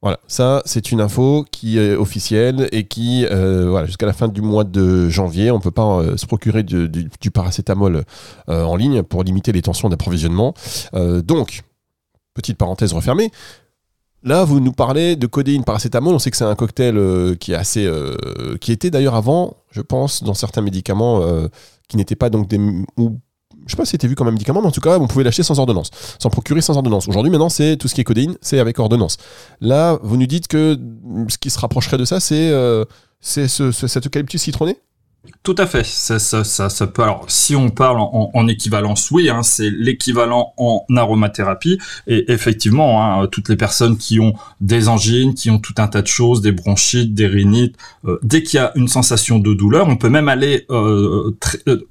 Voilà, 0.02 0.18
ça 0.26 0.62
c'est 0.64 0.90
une 0.90 1.00
info 1.00 1.46
qui 1.52 1.78
est 1.78 1.94
officielle 1.94 2.68
et 2.72 2.88
qui, 2.88 3.24
euh, 3.24 3.70
voilà, 3.70 3.86
jusqu'à 3.86 4.06
la 4.06 4.12
fin 4.12 4.26
du 4.26 4.42
mois 4.42 4.64
de 4.64 5.08
janvier, 5.08 5.52
on 5.52 5.58
ne 5.58 5.62
peut 5.62 5.70
pas 5.70 6.00
euh, 6.00 6.16
se 6.16 6.26
procurer 6.26 6.64
du, 6.64 7.30
paracétamol 7.32 8.02
euh, 8.48 8.64
en 8.64 8.74
ligne 8.74 9.04
pour 9.04 9.22
limiter 9.22 9.52
les 9.52 9.62
tensions 9.62 9.88
d'approvisionnement. 9.88 10.54
donc, 10.92 11.62
petite 12.34 12.58
parenthèse 12.58 12.92
refermée. 12.92 13.30
Là, 14.24 14.44
vous 14.44 14.60
nous 14.60 14.72
parlez 14.72 15.16
de 15.16 15.26
codéine, 15.26 15.64
paracétamol. 15.64 16.14
On 16.14 16.18
sait 16.18 16.30
que 16.30 16.36
c'est 16.36 16.44
un 16.44 16.54
cocktail 16.54 17.36
qui 17.38 17.52
est 17.52 17.56
assez, 17.56 17.90
qui 18.60 18.72
était 18.72 18.90
d'ailleurs 18.90 19.14
avant, 19.16 19.56
je 19.70 19.82
pense, 19.82 20.22
dans 20.22 20.34
certains 20.34 20.62
médicaments 20.62 21.20
qui 21.88 21.96
n'étaient 21.96 22.16
pas 22.16 22.30
donc 22.30 22.48
des 22.48 22.58
je 23.66 23.70
sais 23.70 23.76
pas 23.76 23.84
si 23.84 23.92
c'était 23.92 24.08
vu 24.08 24.14
comme 24.14 24.28
un 24.28 24.32
médicament, 24.32 24.60
mais 24.60 24.68
en 24.68 24.72
tout 24.72 24.80
cas, 24.80 24.98
on 24.98 25.06
pouvait 25.06 25.24
l'acheter 25.24 25.42
sans 25.42 25.58
ordonnance, 25.58 25.90
s'en 26.18 26.30
procurer 26.30 26.60
sans 26.60 26.76
ordonnance. 26.76 27.08
Aujourd'hui, 27.08 27.30
maintenant, 27.30 27.48
c'est 27.48 27.76
tout 27.76 27.88
ce 27.88 27.94
qui 27.94 28.00
est 28.00 28.04
codéine, 28.04 28.36
c'est 28.40 28.58
avec 28.58 28.78
ordonnance. 28.78 29.16
Là, 29.60 29.98
vous 30.02 30.16
nous 30.16 30.26
dites 30.26 30.48
que 30.48 30.78
ce 31.28 31.38
qui 31.38 31.50
se 31.50 31.58
rapprocherait 31.58 31.98
de 31.98 32.04
ça, 32.04 32.20
c'est 32.20 32.50
euh, 32.50 32.84
ce, 33.20 33.46
cet 33.46 34.06
eucalyptus 34.06 34.42
citronné? 34.42 34.76
Tout 35.44 35.54
à 35.58 35.66
fait. 35.66 35.86
Ça, 35.86 36.18
ça, 36.18 36.42
ça. 36.42 36.68
Alors, 36.98 37.24
si 37.28 37.54
on 37.54 37.68
parle 37.70 38.00
en, 38.00 38.32
en 38.34 38.48
équivalence, 38.48 39.08
oui, 39.12 39.30
hein, 39.30 39.44
c'est 39.44 39.70
l'équivalent 39.70 40.52
en 40.56 40.84
aromathérapie. 40.96 41.78
Et 42.08 42.32
effectivement, 42.32 43.20
hein, 43.20 43.28
toutes 43.28 43.48
les 43.48 43.54
personnes 43.56 43.96
qui 43.96 44.18
ont 44.18 44.34
des 44.60 44.88
angines, 44.88 45.34
qui 45.34 45.48
ont 45.50 45.60
tout 45.60 45.74
un 45.78 45.86
tas 45.86 46.02
de 46.02 46.08
choses, 46.08 46.40
des 46.40 46.50
bronchites, 46.50 47.14
des 47.14 47.28
rhinites, 47.28 47.76
euh, 48.04 48.18
dès 48.24 48.42
qu'il 48.42 48.58
y 48.58 48.60
a 48.60 48.72
une 48.74 48.88
sensation 48.88 49.38
de 49.38 49.54
douleur, 49.54 49.86
on 49.86 49.96
peut 49.96 50.08
même 50.08 50.28
aller 50.28 50.66
euh, 50.70 51.36
euh, 51.68 51.88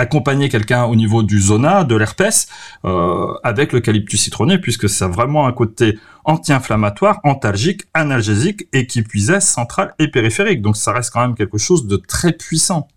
accompagner 0.00 0.48
quelqu'un 0.48 0.84
au 0.84 0.96
niveau 0.96 1.22
du 1.22 1.40
zona, 1.40 1.84
de 1.84 1.94
l'herpès, 1.94 2.48
avec 3.44 3.72
l'eucalyptus 3.72 4.20
citronné, 4.20 4.58
puisque 4.58 4.88
ça 4.88 5.06
a 5.06 5.08
vraiment 5.08 5.46
un 5.46 5.52
côté 5.52 5.98
anti-inflammatoire, 6.24 7.20
antalgique, 7.24 7.82
analgésique 7.94 8.68
et 8.72 8.86
qui 8.86 9.02
puisait 9.02 9.40
central 9.40 9.94
et 9.98 10.08
périphérique. 10.08 10.62
Donc 10.62 10.76
ça 10.76 10.92
reste 10.92 11.10
quand 11.12 11.20
même 11.20 11.34
quelque 11.34 11.58
chose 11.58 11.86
de 11.86 11.96
très 11.96 12.32
puissant. 12.32 12.88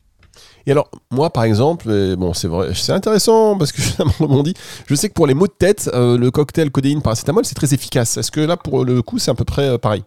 Et 0.66 0.72
alors, 0.72 0.90
moi, 1.12 1.30
par 1.30 1.44
exemple, 1.44 2.16
bon, 2.16 2.34
c'est 2.34 2.48
vrai, 2.48 2.70
c'est 2.74 2.94
intéressant 2.94 3.58
parce 3.58 3.72
que 3.72 3.82
je 3.82 4.42
dit, 4.44 4.54
je 4.88 4.96
sais 4.96 5.10
que 5.10 5.14
pour 5.14 5.28
les 5.28 5.34
maux 5.34 5.48
de 5.48 5.54
tête, 5.54 5.90
euh, 5.94 6.18
le 6.18 6.32
cocktail 6.32 6.72
codéine 6.72 7.02
paracétamol, 7.02 7.46
c'est 7.46 7.56
très 7.56 7.74
efficace. 7.74 8.18
Est-ce 8.18 8.32
que 8.32 8.40
là, 8.40 8.56
pour 8.56 8.86
le 8.86 9.02
coup, 9.02 9.20
c'est 9.20 9.32
à 9.32 9.34
peu 9.34 9.44
près 9.44 9.68
euh, 9.68 9.78
pareil? 9.78 10.04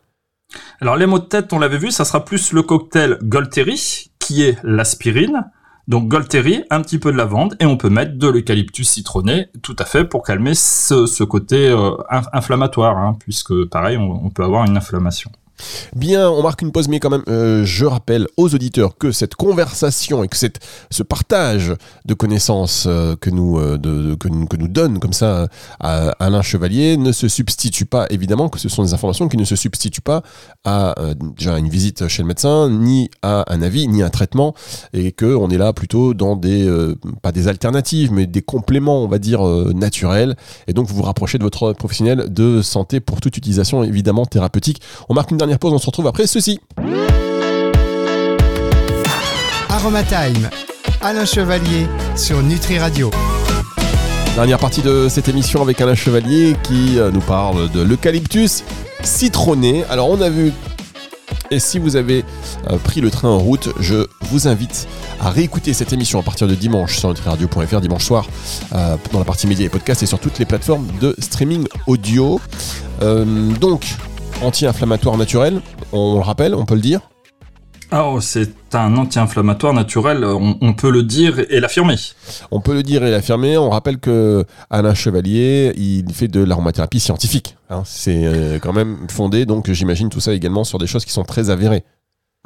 Alors, 0.81 0.97
les 0.97 1.07
maux 1.07 1.19
de 1.19 1.25
tête, 1.25 1.53
on 1.53 1.59
l'avait 1.59 1.79
vu, 1.79 1.91
ça 1.91 2.05
sera 2.05 2.25
plus 2.25 2.53
le 2.53 2.62
cocktail 2.62 3.19
Golteri, 3.23 4.11
qui 4.19 4.45
est 4.45 4.57
l'aspirine, 4.62 5.45
donc 5.88 6.09
Golteri, 6.09 6.64
un 6.71 6.83
petit 6.83 6.99
peu 6.99 7.12
de 7.12 7.16
lavande 7.16 7.57
et 7.61 7.66
on 7.66 7.76
peut 7.76 7.90
mettre 7.90 8.19
de 8.19 8.28
l'eucalyptus 8.28 8.88
citronné, 8.88 9.49
tout 9.62 9.76
à 9.78 9.85
fait 9.85 10.05
pour 10.05 10.25
calmer 10.25 10.55
ce, 10.55 11.23
côté 11.25 11.69
euh, 11.69 11.93
inflammatoire, 12.33 12.97
hein, 12.97 13.16
puisque 13.21 13.66
pareil, 13.66 13.97
on 13.97 14.31
peut 14.31 14.45
avoir 14.45 14.64
une 14.64 14.76
inflammation. 14.76 15.31
Bien, 15.95 16.29
on 16.31 16.43
marque 16.43 16.63
une 16.63 16.73
pause, 16.73 16.89
mais 16.89 17.01
quand 17.01 17.11
même, 17.11 17.23
euh, 17.29 17.65
je 17.65 17.85
rappelle 17.85 18.27
aux 18.37 18.55
auditeurs 18.55 18.97
que 18.99 19.13
cette 19.13 19.35
conversation 19.35 20.23
et 20.25 20.29
que 20.29 20.37
cette, 20.37 20.61
ce 20.91 21.03
partage 21.03 21.75
de 22.05 22.15
connaissances 22.15 22.85
euh, 22.87 23.17
que, 23.17 23.31
nous, 23.31 23.59
euh, 23.59 23.79
de, 23.79 24.15
que, 24.15 24.29
que, 24.29 24.57
nous 24.57 24.69
donne 24.69 24.99
comme 24.99 25.13
ça 25.13 25.49
Alain 25.81 26.43
Chevalier 26.43 26.97
ne 26.97 27.13
se 27.13 27.29
substitue 27.29 27.87
pas, 27.87 28.07
évidemment, 28.11 28.49
que 28.49 28.59
ce 28.59 28.69
sont 28.69 28.83
des 28.83 28.95
informations 28.95 29.29
qui 29.29 29.37
ne 29.37 29.45
se 29.45 29.57
substituent 29.57 30.01
pas 30.01 30.23
à 30.65 30.95
déjà 31.37 31.59
une 31.59 31.69
visite 31.69 32.09
chez 32.09 32.23
le 32.23 32.29
médecin, 32.29 32.71
ni 32.71 33.11
à 33.23 33.45
un 33.53 33.63
avis, 33.63 33.89
ni 33.89 34.03
à 34.03 34.07
un 34.07 34.11
traitement, 34.11 34.55
et 34.93 35.13
qu'on 35.13 35.49
est 35.51 35.59
là 35.59 35.73
plutôt 35.73 36.15
dans 36.15 36.37
des, 36.37 36.69
pas 37.23 37.33
des 37.33 37.49
alternatives, 37.49 38.13
mais 38.13 38.27
des 38.27 38.43
compléments, 38.43 39.03
on 39.03 39.09
va 39.09 39.19
dire, 39.19 39.43
naturels, 39.75 40.37
et 40.67 40.73
donc 40.73 40.87
vous 40.87 40.97
vous 40.97 41.03
rapprochez 41.03 41.39
de 41.39 41.45
votre 41.45 41.73
professionnel 41.73 42.33
de 42.33 42.63
santé 42.63 43.01
pour 43.01 43.21
toute 43.21 43.37
utilisation, 43.37 43.85
évidemment, 43.85 44.27
thérapeutique. 44.27 44.81
On 45.09 45.15
marque 45.15 45.31
une 45.31 45.39
pause, 45.55 45.73
on 45.73 45.79
se 45.79 45.87
retrouve 45.87 46.07
après 46.07 46.26
ceci. 46.26 46.59
Aromatime, 49.69 50.50
Alain 51.00 51.25
Chevalier 51.25 51.87
sur 52.17 52.43
Nutri 52.43 52.79
Radio. 52.79 53.11
Dernière 54.35 54.59
partie 54.59 54.83
de 54.83 55.09
cette 55.09 55.29
émission 55.29 55.62
avec 55.62 55.81
Alain 55.81 55.95
Chevalier 55.95 56.57
qui 56.62 56.99
euh, 56.99 57.11
nous 57.11 57.21
parle 57.21 57.71
de 57.71 57.81
l'eucalyptus 57.81 58.65
citronné. 59.03 59.85
Alors 59.88 60.11
on 60.11 60.21
a 60.21 60.29
vu, 60.29 60.53
et 61.50 61.59
si 61.59 61.79
vous 61.79 61.97
avez 61.97 62.23
euh, 62.71 62.76
pris 62.76 63.00
le 63.00 63.11
train 63.11 63.31
en 63.31 63.38
route, 63.38 63.71
je 63.81 64.07
vous 64.31 64.47
invite 64.47 64.88
à 65.21 65.31
réécouter 65.31 65.73
cette 65.73 65.93
émission 65.93 66.19
à 66.19 66.23
partir 66.23 66.47
de 66.47 66.55
dimanche 66.55 66.99
sur 66.99 67.09
nutriradio.fr, 67.09 67.81
dimanche 67.81 68.05
soir, 68.05 68.26
euh, 68.75 68.97
dans 69.11 69.21
la 69.21 69.25
partie 69.25 69.47
médias 69.47 69.67
et 69.67 69.71
podcasts 69.71 70.03
et 70.03 70.07
sur 70.07 70.19
toutes 70.19 70.38
les 70.38 70.45
plateformes 70.45 70.87
de 71.00 71.15
streaming 71.19 71.67
audio. 71.87 72.38
donc, 73.00 73.87
anti-inflammatoire 74.43 75.16
naturel, 75.16 75.61
on 75.93 76.14
le 76.14 76.21
rappelle, 76.21 76.55
on 76.55 76.64
peut 76.64 76.75
le 76.75 76.81
dire 76.81 77.00
ah, 77.93 78.09
oh, 78.09 78.21
c'est 78.21 78.75
un 78.75 78.97
anti-inflammatoire 78.97 79.73
naturel, 79.73 80.25
on, 80.25 80.73
peut 80.73 80.90
le 80.90 81.05
dire 81.05 81.38
et 81.38 81.61
l'affirmer. 81.61 81.95
On 82.50 82.61
peut 82.61 82.75
le 82.75 82.83
dire 82.83 83.05
et 83.05 83.12
l'affirmer. 83.12 83.57
On 83.57 83.71
rappelle 83.71 83.99
que 83.99 84.45
Alain 84.71 84.93
Chevalier, 84.93 85.73
il 85.76 86.12
fait 86.12 86.26
de 86.26 86.43
l'aromathérapie 86.43 86.99
scientifique. 86.99 87.57
Hein. 87.71 87.83
C'est 87.85 88.25
euh, 88.25 88.59
quand 88.59 88.73
même 88.73 89.07
fondé, 89.09 89.47
donc 89.47 89.71
j'imagine 89.71 90.09
tout 90.09 90.19
ça 90.19 90.33
également 90.35 90.64
sur 90.64 90.78
des 90.81 90.88
choses 90.88 91.05
qui 91.05 91.12
sont 91.12 91.23
très 91.23 91.49
avérées. 91.49 91.85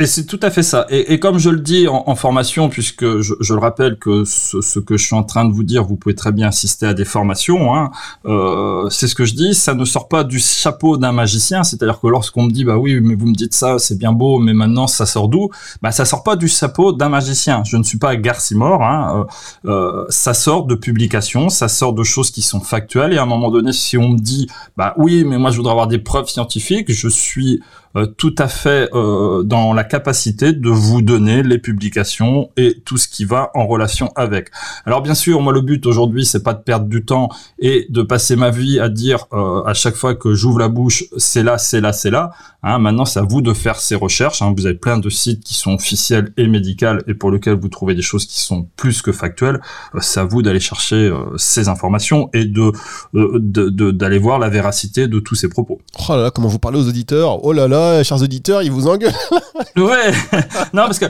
Et 0.01 0.07
c'est 0.07 0.25
tout 0.25 0.41
à 0.43 0.51
fait 0.51 0.63
ça. 0.63 0.87
Et, 0.89 1.13
et, 1.13 1.21
comme 1.21 1.37
je 1.39 1.51
le 1.51 1.61
dis 1.61 1.87
en, 1.87 2.05
en 2.07 2.15
formation, 2.15 2.71
puisque 2.71 3.21
je, 3.21 3.35
je, 3.39 3.53
le 3.53 3.61
rappelle 3.61 3.99
que 3.99 4.25
ce, 4.25 4.63
ce, 4.63 4.79
que 4.79 4.97
je 4.97 5.05
suis 5.05 5.15
en 5.15 5.25
train 5.25 5.45
de 5.45 5.53
vous 5.53 5.63
dire, 5.63 5.85
vous 5.85 5.97
pouvez 5.97 6.15
très 6.15 6.33
bien 6.33 6.49
assister 6.49 6.87
à 6.87 6.95
des 6.95 7.05
formations. 7.05 7.75
Hein, 7.75 7.91
euh, 8.25 8.89
c'est 8.89 9.07
ce 9.09 9.15
que 9.15 9.27
je 9.27 9.35
dis. 9.35 9.55
Ça 9.55 9.75
ne 9.75 9.85
sort 9.85 10.09
pas 10.09 10.25
du 10.25 10.39
chapeau 10.39 10.97
d'un 10.97 11.13
magicien. 11.13 11.65
C'est-à-dire 11.65 12.01
que 12.01 12.07
lorsqu'on 12.07 12.45
me 12.45 12.51
dit, 12.51 12.65
bah 12.65 12.79
oui, 12.79 12.99
mais 13.03 13.15
vous 13.15 13.27
me 13.27 13.35
dites 13.35 13.53
ça, 13.53 13.79
c'est 13.79 13.99
bien 13.99 14.13
beau, 14.13 14.39
mais 14.39 14.55
maintenant 14.55 14.87
ça 14.87 15.05
sort 15.05 15.29
d'où? 15.29 15.51
Bah 15.83 15.93
ça 15.93 16.07
sort 16.07 16.23
pas 16.23 16.35
du 16.35 16.49
chapeau 16.49 16.93
d'un 16.93 17.11
magicien. 17.11 17.63
Je 17.65 17.77
ne 17.77 17.83
suis 17.83 17.99
pas 17.99 18.17
Garcimore. 18.17 18.83
Hein, 18.83 19.27
euh, 19.67 19.71
euh, 19.71 20.07
ça 20.09 20.33
sort 20.33 20.65
de 20.65 20.77
publications, 20.77 21.51
ça 21.51 21.69
sort 21.69 21.93
de 21.93 22.05
choses 22.05 22.31
qui 22.31 22.41
sont 22.41 22.61
factuelles. 22.61 23.13
Et 23.13 23.19
à 23.19 23.25
un 23.25 23.27
moment 23.27 23.51
donné, 23.51 23.75
si 23.75 23.99
on 23.99 24.09
me 24.09 24.19
dit, 24.19 24.49
bah 24.79 24.95
oui, 24.97 25.25
mais 25.25 25.37
moi 25.37 25.51
je 25.51 25.59
voudrais 25.59 25.73
avoir 25.73 25.89
des 25.89 25.99
preuves 25.99 26.29
scientifiques, 26.29 26.91
je 26.91 27.09
suis 27.09 27.61
euh, 27.97 28.07
tout 28.07 28.35
à 28.39 28.47
fait 28.47 28.89
euh, 28.95 29.43
dans 29.43 29.73
la 29.73 29.83
capacité 29.83 30.53
de 30.53 30.69
vous 30.69 31.03
donner 31.03 31.43
les 31.43 31.59
publications 31.59 32.51
et 32.57 32.81
tout 32.85 32.97
ce 32.97 33.09
qui 33.09 33.25
va 33.25 33.51
en 33.55 33.67
relation 33.67 34.13
avec. 34.15 34.51
Alors 34.87 35.03
bien 35.03 35.15
sûr, 35.15 35.41
moi 35.41 35.53
le 35.53 35.61
but 35.61 35.85
aujourd'hui, 35.87 36.25
c'est 36.25 36.45
pas 36.45 36.55
de 36.55 36.63
perdre 36.63 36.87
du 36.87 37.05
temps 37.05 37.31
et 37.59 37.87
de 37.91 38.03
passer 38.03 38.37
ma 38.37 38.51
vie 38.51 38.79
à 38.79 38.89
dire 38.89 39.27
euh, 39.33 39.65
à 39.65 39.75
chaque 39.75 39.97
fois 39.97 40.15
que 40.15 40.35
j'ouvre 40.35 40.61
la 40.61 40.69
bouche, 40.69 41.05
c'est 41.17 41.43
là, 41.43 41.59
c'est 41.59 41.81
là, 41.81 41.93
c'est 41.93 42.11
là. 42.11 42.31
Hein, 42.63 42.79
maintenant, 42.79 43.07
c'est 43.07 43.19
à 43.19 43.23
vous 43.23 43.41
de 43.41 43.55
faire 43.55 43.81
ces 43.81 43.95
recherches. 43.95 44.43
Hein. 44.43 44.53
Vous 44.57 44.67
avez 44.67 44.77
plein 44.77 44.99
de 44.99 45.09
sites 45.09 45.43
qui 45.43 45.55
sont 45.55 45.73
officiels 45.75 46.33
et 46.37 46.47
médicaux 46.47 46.99
et 47.09 47.15
pour 47.15 47.31
lesquels 47.31 47.59
vous 47.59 47.69
trouvez 47.69 47.95
des 47.95 48.03
choses 48.03 48.27
qui 48.27 48.41
sont 48.41 48.69
plus 48.77 49.03
que 49.03 49.13
factuelles. 49.13 49.61
c'est 50.01 50.21
à 50.21 50.25
vous 50.25 50.43
d'aller 50.43 50.61
chercher 50.61 51.11
ces 51.37 51.69
informations 51.69 52.31
et 52.33 52.45
de 52.45 52.71
d'aller 53.13 54.19
voir 54.19 54.39
la 54.39 54.49
véracité 54.49 55.09
de 55.09 55.19
tous 55.19 55.35
ces 55.35 55.49
propos. 55.49 55.81
Oh 55.99 56.13
là 56.13 56.23
là, 56.25 56.31
comment 56.31 56.49
vous 56.49 56.59
parlez 56.59 56.79
aux 56.79 56.89
auditeurs 56.89 57.45
Oh 57.45 57.53
là 57.53 57.67
là 57.67 57.80
chers 58.05 58.23
auditeurs, 58.23 58.63
ils 58.63 58.71
vous 58.71 58.87
engueulent. 58.89 59.13
ouais. 59.77 60.13
non, 60.73 60.85
parce 60.87 60.99
que 60.99 61.07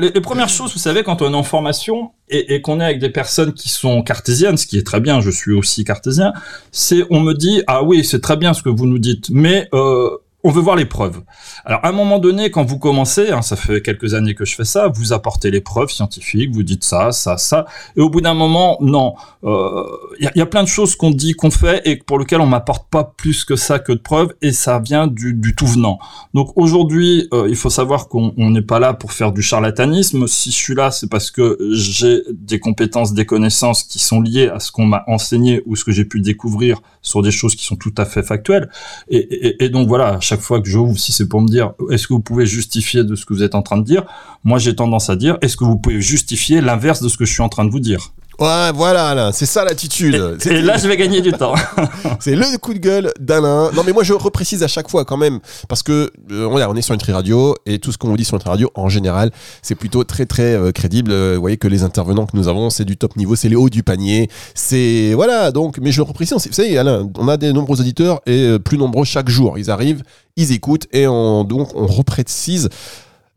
les, 0.00 0.20
premières 0.20 0.48
choses, 0.48 0.72
vous 0.72 0.78
savez, 0.78 1.02
quand 1.02 1.22
on 1.22 1.32
est 1.32 1.36
en 1.36 1.42
formation 1.42 2.10
et, 2.28 2.60
qu'on 2.62 2.80
est 2.80 2.84
avec 2.84 2.98
des 2.98 3.10
personnes 3.10 3.52
qui 3.52 3.68
sont 3.68 4.02
cartésiennes, 4.02 4.56
ce 4.56 4.66
qui 4.66 4.78
est 4.78 4.86
très 4.86 5.00
bien, 5.00 5.20
je 5.20 5.30
suis 5.30 5.52
aussi 5.52 5.84
cartésien, 5.84 6.32
c'est 6.72 7.04
on 7.10 7.20
me 7.20 7.34
dit 7.34 7.62
ah 7.66 7.82
oui, 7.82 8.04
c'est 8.04 8.20
très 8.20 8.36
bien 8.36 8.54
ce 8.54 8.62
que 8.62 8.68
vous 8.68 8.86
nous 8.86 8.98
dites, 8.98 9.30
mais 9.30 9.68
euh, 9.74 10.10
on 10.44 10.50
veut 10.50 10.60
voir 10.60 10.76
les 10.76 10.84
preuves. 10.84 11.22
Alors, 11.64 11.84
à 11.84 11.88
un 11.88 11.92
moment 11.92 12.18
donné, 12.18 12.50
quand 12.50 12.64
vous 12.64 12.78
commencez, 12.78 13.30
hein, 13.30 13.42
ça 13.42 13.56
fait 13.56 13.82
quelques 13.82 14.14
années 14.14 14.34
que 14.34 14.44
je 14.44 14.54
fais 14.54 14.64
ça, 14.64 14.86
vous 14.88 15.12
apportez 15.12 15.50
les 15.50 15.60
preuves 15.60 15.90
scientifiques, 15.90 16.52
vous 16.52 16.62
dites 16.62 16.84
ça, 16.84 17.10
ça, 17.10 17.36
ça, 17.38 17.66
et 17.96 18.00
au 18.00 18.08
bout 18.08 18.20
d'un 18.20 18.34
moment, 18.34 18.78
non. 18.80 19.14
Il 19.42 19.48
euh, 19.48 19.82
y, 20.20 20.40
a, 20.40 20.46
plein 20.46 20.62
de 20.62 20.68
choses 20.68 20.94
qu'on 20.94 21.10
dit, 21.10 21.32
qu'on 21.32 21.50
fait, 21.50 21.82
et 21.86 21.96
pour 21.96 22.18
lesquelles 22.18 22.40
on 22.40 22.46
m'apporte 22.46 22.88
pas 22.88 23.04
plus 23.04 23.44
que 23.44 23.56
ça 23.56 23.80
que 23.80 23.92
de 23.92 23.98
preuves, 23.98 24.32
et 24.40 24.52
ça 24.52 24.78
vient 24.78 25.08
du, 25.08 25.54
tout 25.56 25.66
venant. 25.66 25.98
Donc 26.34 26.52
aujourd'hui, 26.56 27.28
euh, 27.32 27.46
il 27.48 27.56
faut 27.56 27.70
savoir 27.70 28.08
qu'on 28.08 28.32
n'est 28.36 28.62
pas 28.62 28.78
là 28.78 28.94
pour 28.94 29.12
faire 29.12 29.32
du 29.32 29.42
charlatanisme. 29.42 30.28
Si 30.28 30.50
je 30.50 30.56
suis 30.56 30.74
là, 30.74 30.90
c'est 30.90 31.10
parce 31.10 31.30
que 31.30 31.58
j'ai 31.72 32.22
des 32.30 32.60
compétences, 32.60 33.12
des 33.12 33.26
connaissances 33.26 33.82
qui 33.82 33.98
sont 33.98 34.20
liées 34.20 34.48
à 34.48 34.60
ce 34.60 34.70
qu'on 34.70 34.86
m'a 34.86 35.02
enseigné 35.08 35.62
ou 35.66 35.74
ce 35.74 35.84
que 35.84 35.92
j'ai 35.92 36.04
pu 36.04 36.20
découvrir 36.20 36.80
sur 37.02 37.22
des 37.22 37.30
choses 37.30 37.54
qui 37.54 37.64
sont 37.64 37.76
tout 37.76 37.94
à 37.96 38.04
fait 38.04 38.22
factuelles. 38.22 38.68
Et, 39.08 39.68
donc 39.68 39.88
voilà, 39.88 40.18
chaque 40.28 40.40
fois 40.40 40.60
que 40.60 40.68
j'ouvre, 40.68 40.98
si 40.98 41.12
c'est 41.12 41.26
pour 41.26 41.40
me 41.40 41.48
dire 41.48 41.72
est-ce 41.90 42.06
que 42.06 42.12
vous 42.12 42.20
pouvez 42.20 42.44
justifier 42.44 43.02
de 43.02 43.14
ce 43.14 43.24
que 43.24 43.32
vous 43.32 43.42
êtes 43.42 43.54
en 43.54 43.62
train 43.62 43.78
de 43.78 43.84
dire 43.84 44.04
Moi, 44.44 44.58
j'ai 44.58 44.76
tendance 44.76 45.08
à 45.08 45.16
dire, 45.16 45.38
est-ce 45.40 45.56
que 45.56 45.64
vous 45.64 45.78
pouvez 45.78 46.02
justifier 46.02 46.60
l'inverse 46.60 47.02
de 47.02 47.08
ce 47.08 47.16
que 47.16 47.24
je 47.24 47.32
suis 47.32 47.42
en 47.42 47.48
train 47.48 47.64
de 47.64 47.70
vous 47.70 47.80
dire? 47.80 48.12
Ouais, 48.38 48.70
voilà, 48.72 49.32
c'est 49.32 49.46
ça 49.46 49.64
l'attitude. 49.64 50.38
Et, 50.46 50.62
là, 50.62 50.76
je 50.76 50.86
vais 50.86 50.96
gagner 50.96 51.20
du 51.20 51.32
temps. 51.32 51.54
c'est 52.20 52.36
le 52.36 52.56
coup 52.58 52.72
de 52.72 52.78
gueule 52.78 53.12
d'Alain. 53.18 53.72
Non, 53.74 53.82
mais 53.84 53.92
moi, 53.92 54.04
je 54.04 54.12
reprécise 54.12 54.62
à 54.62 54.68
chaque 54.68 54.88
fois 54.88 55.04
quand 55.04 55.16
même, 55.16 55.40
parce 55.68 55.82
que 55.82 56.12
euh, 56.30 56.46
on 56.46 56.76
est 56.76 56.82
sur 56.82 56.94
une 56.94 57.00
tri 57.00 57.10
radio 57.10 57.56
et 57.66 57.80
tout 57.80 57.90
ce 57.90 57.98
qu'on 57.98 58.08
vous 58.08 58.16
dit 58.16 58.24
sur 58.24 58.34
une 58.34 58.40
tri 58.40 58.50
radio, 58.50 58.70
en 58.76 58.88
général, 58.88 59.32
c'est 59.60 59.74
plutôt 59.74 60.04
très 60.04 60.24
très 60.24 60.54
euh, 60.54 60.70
crédible. 60.70 61.10
Euh, 61.10 61.32
vous 61.34 61.40
voyez 61.40 61.56
que 61.56 61.66
les 61.66 61.82
intervenants 61.82 62.26
que 62.26 62.36
nous 62.36 62.46
avons, 62.46 62.70
c'est 62.70 62.84
du 62.84 62.96
top 62.96 63.16
niveau, 63.16 63.34
c'est 63.34 63.48
les 63.48 63.56
hauts 63.56 63.70
du 63.70 63.82
panier. 63.82 64.30
C'est 64.54 65.14
voilà, 65.14 65.50
donc, 65.50 65.78
mais 65.78 65.90
je 65.90 66.00
reprécise. 66.00 66.34
Vous 66.46 66.52
savez, 66.52 66.78
Alain, 66.78 67.10
on 67.18 67.26
a 67.26 67.36
des 67.36 67.52
nombreux 67.52 67.80
auditeurs 67.80 68.20
et 68.24 68.56
plus 68.64 68.78
nombreux 68.78 69.04
chaque 69.04 69.28
jour. 69.28 69.58
Ils 69.58 69.68
arrivent, 69.68 70.04
ils 70.36 70.52
écoutent 70.52 70.86
et 70.92 71.08
on, 71.08 71.42
donc 71.42 71.74
on 71.74 71.86
reprécise 71.88 72.68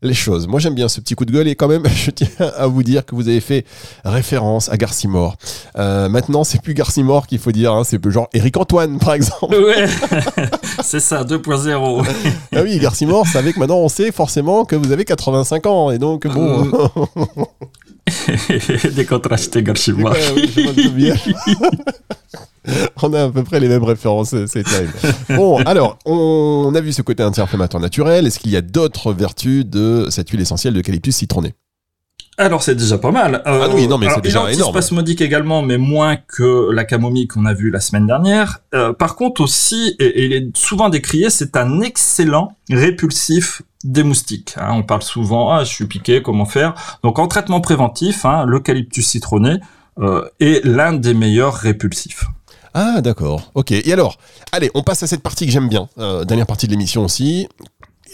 les 0.02 0.14
choses. 0.14 0.46
Moi, 0.46 0.60
j'aime 0.60 0.74
bien 0.74 0.88
ce 0.88 1.00
petit 1.00 1.14
coup 1.14 1.24
de 1.24 1.32
gueule 1.32 1.48
et 1.48 1.54
quand 1.54 1.68
même, 1.68 1.86
je 1.94 2.10
tiens 2.10 2.28
à 2.56 2.66
vous 2.66 2.82
dire 2.82 3.04
que 3.04 3.14
vous 3.14 3.28
avez 3.28 3.40
fait 3.40 3.64
référence 4.04 4.68
à 4.68 4.76
Garcimore. 4.76 5.36
Euh, 5.78 6.08
maintenant, 6.08 6.44
c'est 6.44 6.60
plus 6.60 6.74
Garcimore 6.74 7.26
qu'il 7.26 7.38
faut 7.38 7.52
dire, 7.52 7.72
hein, 7.72 7.84
c'est 7.84 8.02
genre 8.10 8.28
Eric 8.34 8.56
Antoine, 8.56 8.98
par 8.98 9.14
exemple. 9.14 9.54
Ouais, 9.54 9.86
c'est 10.82 11.00
ça, 11.00 11.24
2.0. 11.24 12.04
ah 12.54 12.62
oui, 12.62 12.78
Garcimore, 12.78 13.26
c'est 13.26 13.38
avec 13.38 13.56
maintenant, 13.56 13.78
on 13.78 13.88
sait 13.88 14.12
forcément 14.12 14.64
que 14.64 14.76
vous 14.76 14.92
avez 14.92 15.04
85 15.04 15.66
ans 15.66 15.90
et 15.90 15.98
donc 15.98 16.26
bon. 16.26 16.70
Décontrasté 18.94 19.62
Garcimore. 19.62 20.12
Ouais, 20.12 20.18
on 23.02 23.12
a 23.12 23.24
à 23.24 23.28
peu 23.30 23.42
près 23.42 23.60
les 23.60 23.68
mêmes 23.68 23.84
références, 23.84 24.34
c'est 24.46 24.62
terrible. 24.62 24.92
Bon, 25.30 25.58
alors, 25.58 25.98
on 26.04 26.72
a 26.74 26.80
vu 26.80 26.92
ce 26.92 27.02
côté 27.02 27.22
anti-inflammatoire 27.22 27.80
naturel. 27.80 28.26
Est-ce 28.26 28.38
qu'il 28.38 28.50
y 28.50 28.56
a 28.56 28.60
d'autres 28.60 29.12
vertus 29.12 29.66
de 29.66 30.08
cette 30.10 30.30
huile 30.30 30.40
essentielle 30.40 30.74
d'eucalyptus 30.74 31.16
citronné? 31.16 31.54
Alors 32.38 32.62
c'est 32.62 32.74
déjà 32.74 32.96
pas 32.96 33.10
mal. 33.10 33.42
ah 33.44 33.68
oui, 33.74 33.86
non 33.86 33.98
mais 33.98 34.08
c'est 34.08 34.22
déjà 34.22 34.50
énorme. 34.50 34.72
spasmodique 34.72 35.20
également, 35.20 35.62
mais 35.62 35.76
moins 35.76 36.16
que 36.16 36.70
la 36.72 36.84
camomille 36.84 37.28
qu'on 37.28 37.44
a 37.44 37.52
vue 37.52 37.70
la 37.70 37.80
semaine 37.80 38.06
dernière. 38.06 38.60
Euh, 38.74 38.92
par 38.94 39.16
contre 39.16 39.42
aussi, 39.42 39.94
et, 39.98 40.24
il 40.24 40.32
est 40.32 40.56
souvent 40.56 40.88
décrié, 40.88 41.28
c'est 41.28 41.56
un 41.56 41.80
excellent 41.80 42.56
répulsif 42.70 43.62
des 43.84 44.02
moustiques. 44.02 44.54
Hein. 44.56 44.70
On 44.72 44.82
parle 44.82 45.02
souvent, 45.02 45.52
ah 45.52 45.64
je 45.64 45.72
suis 45.72 45.86
piqué, 45.86 46.22
comment 46.22 46.46
faire? 46.46 46.98
Donc 47.02 47.18
en 47.18 47.28
traitement 47.28 47.60
préventif, 47.60 48.24
hein, 48.24 48.46
l'eucalyptus 48.46 49.06
citronné 49.06 49.58
euh, 50.00 50.26
est 50.40 50.64
l'un 50.64 50.94
des 50.94 51.12
meilleurs 51.12 51.54
répulsifs. 51.54 52.24
Ah 52.74 53.02
d'accord, 53.02 53.50
ok. 53.54 53.72
Et 53.72 53.92
alors, 53.92 54.16
allez, 54.50 54.70
on 54.74 54.82
passe 54.82 55.02
à 55.02 55.06
cette 55.06 55.22
partie 55.22 55.44
que 55.44 55.52
j'aime 55.52 55.68
bien, 55.68 55.88
euh, 55.98 56.24
dernière 56.24 56.46
partie 56.46 56.66
de 56.66 56.70
l'émission 56.70 57.04
aussi 57.04 57.46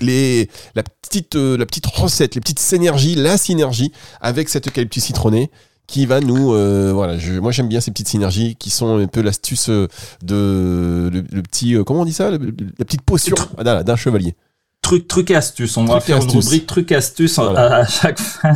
les, 0.01 0.49
la, 0.75 0.83
petite, 0.83 1.37
euh, 1.37 1.57
la 1.57 1.67
petite 1.67 1.87
recette, 1.87 2.35
les 2.35 2.41
petites 2.41 2.59
synergies, 2.59 3.15
la 3.15 3.37
synergie 3.37 3.93
avec 4.21 4.49
cet 4.49 4.69
eucalyptus 4.69 5.05
citronné 5.05 5.51
qui 5.87 6.05
va 6.05 6.21
nous 6.21 6.53
euh, 6.53 6.93
voilà 6.93 7.17
moi 7.41 7.51
j'aime 7.51 7.67
bien 7.67 7.81
ces 7.81 7.91
petites 7.91 8.09
synergies 8.09 8.57
qui 8.57 8.69
sont 8.69 8.99
un 8.99 9.07
peu 9.07 9.23
l'astuce 9.23 9.71
euh, 9.71 9.89
de 10.23 11.11
le, 11.11 11.43
petit 11.43 11.77
comment 11.87 12.03
on 12.03 12.05
dit 12.05 12.13
ça? 12.13 12.31
La 12.31 12.39
petite 12.85 13.03
potion 13.03 13.37
d'un 13.59 13.97
chevalier 13.97 14.35
truc, 14.89 15.07
truc 15.07 15.31
et 15.31 15.37
astuce. 15.37 15.77
On 15.77 15.85
va 15.85 16.01
faire 16.01 16.17
une 16.17 16.31
rubrique 16.31 16.67
truc 16.67 16.93
astuce 16.93 17.39
à, 17.39 17.87
chaque 17.87 18.19
fin 18.19 18.55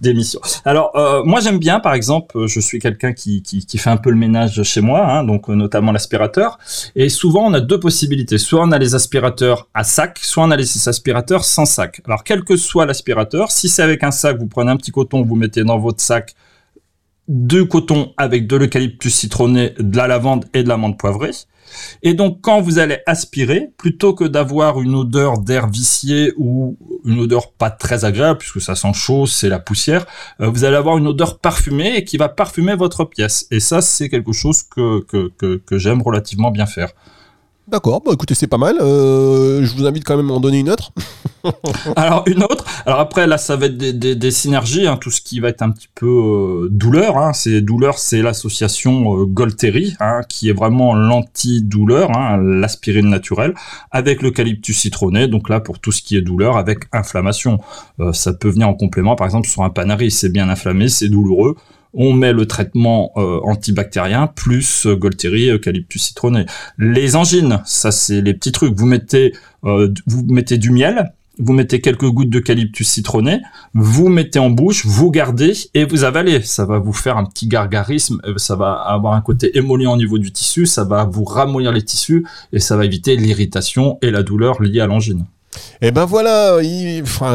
d'émission. 0.00 0.40
Alors, 0.64 0.92
euh, 0.96 1.22
moi 1.24 1.40
j'aime 1.40 1.58
bien, 1.58 1.78
par 1.78 1.92
exemple, 1.92 2.46
je 2.46 2.58
suis 2.58 2.78
quelqu'un 2.78 3.12
qui, 3.12 3.42
qui, 3.42 3.66
qui, 3.66 3.76
fait 3.76 3.90
un 3.90 3.98
peu 3.98 4.08
le 4.10 4.16
ménage 4.16 4.62
chez 4.62 4.80
moi, 4.80 5.06
hein, 5.06 5.24
donc 5.24 5.50
euh, 5.50 5.54
notamment 5.54 5.92
l'aspirateur. 5.92 6.58
Et 6.96 7.10
souvent, 7.10 7.46
on 7.46 7.52
a 7.52 7.60
deux 7.60 7.78
possibilités. 7.78 8.38
Soit 8.38 8.62
on 8.62 8.72
a 8.72 8.78
les 8.78 8.94
aspirateurs 8.94 9.68
à 9.74 9.84
sac, 9.84 10.18
soit 10.22 10.44
on 10.44 10.50
a 10.50 10.56
les 10.56 10.88
aspirateurs 10.88 11.44
sans 11.44 11.66
sac. 11.66 12.00
Alors, 12.06 12.24
quel 12.24 12.44
que 12.44 12.56
soit 12.56 12.86
l'aspirateur, 12.86 13.50
si 13.50 13.68
c'est 13.68 13.82
avec 13.82 14.02
un 14.04 14.10
sac, 14.10 14.38
vous 14.38 14.46
prenez 14.46 14.70
un 14.70 14.76
petit 14.76 14.90
coton, 14.90 15.22
vous 15.22 15.36
mettez 15.36 15.64
dans 15.64 15.78
votre 15.78 16.00
sac 16.00 16.34
deux 17.28 17.64
coton 17.64 18.12
avec 18.16 18.46
de 18.46 18.56
l'eucalyptus 18.56 19.14
citronné, 19.14 19.74
de 19.78 19.96
la 19.96 20.08
lavande 20.08 20.46
et 20.54 20.62
de 20.62 20.68
l'amande 20.68 20.98
poivrée. 20.98 21.30
Et 22.02 22.14
donc, 22.14 22.40
quand 22.40 22.60
vous 22.60 22.78
allez 22.78 22.98
aspirer, 23.06 23.70
plutôt 23.76 24.14
que 24.14 24.24
d'avoir 24.24 24.80
une 24.80 24.94
odeur 24.94 25.38
d'air 25.38 25.68
vicié 25.68 26.32
ou 26.38 26.78
une 27.04 27.20
odeur 27.20 27.52
pas 27.52 27.70
très 27.70 28.04
agréable, 28.04 28.38
puisque 28.38 28.60
ça 28.60 28.74
sent 28.74 28.92
chaud, 28.94 29.26
c'est 29.26 29.48
la 29.48 29.58
poussière, 29.58 30.06
euh, 30.40 30.48
vous 30.48 30.64
allez 30.64 30.76
avoir 30.76 30.96
une 30.96 31.06
odeur 31.06 31.38
parfumée 31.38 31.96
et 31.96 32.04
qui 32.04 32.16
va 32.16 32.28
parfumer 32.28 32.74
votre 32.74 33.04
pièce. 33.04 33.46
Et 33.50 33.60
ça, 33.60 33.82
c'est 33.82 34.08
quelque 34.08 34.32
chose 34.32 34.62
que, 34.62 35.00
que, 35.04 35.30
que, 35.36 35.56
que 35.56 35.78
j'aime 35.78 36.02
relativement 36.02 36.50
bien 36.50 36.66
faire. 36.66 36.92
D'accord, 37.70 38.00
bah 38.02 38.12
écoutez, 38.14 38.34
c'est 38.34 38.46
pas 38.46 38.56
mal. 38.56 38.78
Euh, 38.80 39.62
je 39.62 39.76
vous 39.76 39.84
invite 39.86 40.02
quand 40.02 40.16
même 40.16 40.30
à 40.30 40.32
en 40.32 40.40
donner 40.40 40.60
une 40.60 40.70
autre. 40.70 40.90
Alors 41.96 42.24
une 42.26 42.42
autre. 42.42 42.64
Alors 42.86 42.98
après 42.98 43.26
là, 43.26 43.36
ça 43.36 43.56
va 43.56 43.66
être 43.66 43.76
des, 43.76 44.30
synergies, 44.30 44.86
hein, 44.86 44.96
tout 44.96 45.10
ce 45.10 45.20
qui 45.20 45.38
va 45.38 45.50
être 45.50 45.60
un 45.60 45.70
petit 45.70 45.88
peu 45.94 46.06
euh, 46.06 46.68
douleur. 46.70 47.18
Hein. 47.18 47.34
C'est 47.34 47.60
douleur, 47.60 47.98
c'est 47.98 48.22
l'association 48.22 49.20
euh, 49.20 49.26
Golteri, 49.26 49.94
hein, 50.00 50.22
qui 50.26 50.48
est 50.48 50.54
vraiment 50.54 50.94
l'anti-douleur, 50.94 52.16
hein, 52.16 52.38
l'aspirine 52.38 53.10
naturelle, 53.10 53.52
avec 53.90 54.22
l'eucalyptus 54.22 54.78
citronné. 54.78 55.28
Donc 55.28 55.50
là, 55.50 55.60
pour 55.60 55.78
tout 55.78 55.92
ce 55.92 56.00
qui 56.00 56.16
est 56.16 56.22
douleur, 56.22 56.56
avec 56.56 56.84
inflammation, 56.92 57.58
ça 58.12 58.32
peut 58.32 58.48
venir 58.48 58.66
en 58.66 58.74
complément. 58.74 59.14
Par 59.14 59.26
exemple, 59.26 59.46
sur 59.46 59.62
un 59.62 59.70
panari, 59.70 60.10
c'est 60.10 60.30
bien 60.30 60.48
inflammé, 60.48 60.88
c'est 60.88 61.08
douloureux 61.08 61.54
on 61.94 62.12
met 62.12 62.32
le 62.32 62.46
traitement 62.46 63.12
euh, 63.16 63.40
antibactérien 63.44 64.26
plus 64.26 64.86
euh, 64.86 64.96
Golteri 64.96 65.50
eucalyptus 65.50 66.02
citronné. 66.02 66.46
Les 66.78 67.16
angines, 67.16 67.62
ça 67.64 67.90
c'est 67.90 68.20
les 68.20 68.34
petits 68.34 68.52
trucs. 68.52 68.76
Vous 68.76 68.86
mettez 68.86 69.34
euh, 69.64 69.92
vous 70.06 70.24
mettez 70.26 70.58
du 70.58 70.70
miel, 70.70 71.12
vous 71.38 71.52
mettez 71.52 71.80
quelques 71.80 72.08
gouttes 72.08 72.30
d'eucalyptus 72.30 72.88
citronné, 72.88 73.40
vous 73.74 74.08
mettez 74.08 74.38
en 74.38 74.50
bouche, 74.50 74.84
vous 74.86 75.10
gardez 75.10 75.52
et 75.74 75.84
vous 75.84 76.04
avalez. 76.04 76.42
Ça 76.42 76.64
va 76.64 76.78
vous 76.78 76.92
faire 76.92 77.16
un 77.16 77.24
petit 77.24 77.46
gargarisme, 77.46 78.20
ça 78.36 78.56
va 78.56 78.72
avoir 78.72 79.14
un 79.14 79.20
côté 79.20 79.56
émollient 79.56 79.86
au 79.86 79.96
niveau 79.96 80.18
du 80.18 80.32
tissu, 80.32 80.66
ça 80.66 80.84
va 80.84 81.04
vous 81.04 81.24
ramollir 81.24 81.72
les 81.72 81.82
tissus 81.82 82.26
et 82.52 82.60
ça 82.60 82.76
va 82.76 82.84
éviter 82.84 83.16
l'irritation 83.16 83.98
et 84.02 84.10
la 84.10 84.22
douleur 84.22 84.60
liée 84.62 84.80
à 84.80 84.86
l'angine. 84.86 85.26
Et 85.80 85.90
ben 85.90 86.04
voilà, 86.04 86.58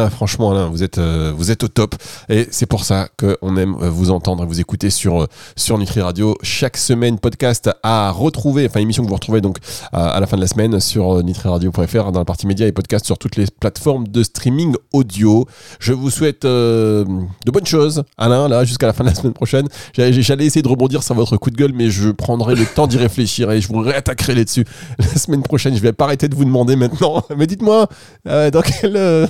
franchement, 0.10 0.54
êtes, 0.82 0.98
euh, 0.98 1.34
vous 1.36 1.52
êtes 1.52 1.64
au 1.64 1.68
top. 1.68 1.96
Et 2.30 2.48
c'est 2.52 2.66
pour 2.66 2.84
ça 2.84 3.08
qu'on 3.18 3.58
aime 3.58 3.76
euh, 3.82 3.90
vous 3.90 4.12
entendre 4.12 4.44
et 4.44 4.46
vous 4.46 4.60
écouter 4.60 4.90
sur, 4.90 5.24
euh, 5.24 5.28
sur 5.56 5.80
Radio. 5.98 6.38
Chaque 6.42 6.78
semaine, 6.78 7.20
podcast 7.20 7.70
à 7.84 8.12
retrouver, 8.12 8.68
enfin, 8.68 8.80
émission 8.80 9.04
que 9.04 9.10
vous 9.10 9.16
retrouvez 9.16 9.42
donc 9.42 9.58
à, 9.92 10.20
la 10.20 10.28
fin 10.28 10.38
de 10.38 10.42
la 10.42 10.48
semaine 10.48 10.80
sur 10.80 11.24
nutriradio.fr 11.24 12.12
dans 12.12 12.20
la 12.20 12.26
partie 12.26 12.48
médias 12.48 12.68
et 12.68 12.72
podcast 12.72 13.06
sur 13.06 13.18
toutes 13.18 13.36
les 13.36 13.46
plateformes 13.60 14.08
de 14.08 14.24
streaming 14.24 14.76
audio. 14.92 15.46
Je 15.80 15.94
vous 15.94 16.10
souhaite 16.10 16.44
de 16.44 17.06
bonnes 17.46 17.66
choses, 17.66 18.04
Alain, 18.18 18.48
là, 18.48 18.64
jusqu'à 18.64 18.88
la 18.88 18.94
fin 18.94 19.04
de 19.04 19.10
la 19.10 19.16
semaine 19.16 19.34
prochaine. 19.34 19.68
J'allais 19.94 20.46
essayer 20.46 20.62
de 20.62 20.68
rebondir 20.68 21.04
sur 21.04 21.16
votre 21.16 21.38
coup 21.38 21.50
de 21.50 21.56
gueule, 21.56 21.74
mais 21.74 21.90
je 21.90 22.10
prendrai 22.10 22.56
le 22.56 22.66
temps 22.66 22.88
d'y 22.88 22.98
réfléchir 22.98 23.52
et 23.52 23.62
je 23.62 23.68
vous 23.68 23.80
réattaquerai 23.80 24.36
là-dessus 24.36 24.66
la 25.00 25.08
semaine 25.08 25.44
prochaine. 25.44 25.76
Je 25.76 25.82
vais 25.82 25.94
pas 25.94 26.06
arrêter 26.06 26.28
de 26.28 26.36
vous 26.36 26.46
demander 26.46 26.76
maintenant. 26.76 27.24
Mais 27.38 27.48
dites-moi, 27.48 27.88
euh, 28.28 28.52
dans 28.52 28.62
quel. 28.62 28.96
Euh, 28.96 29.28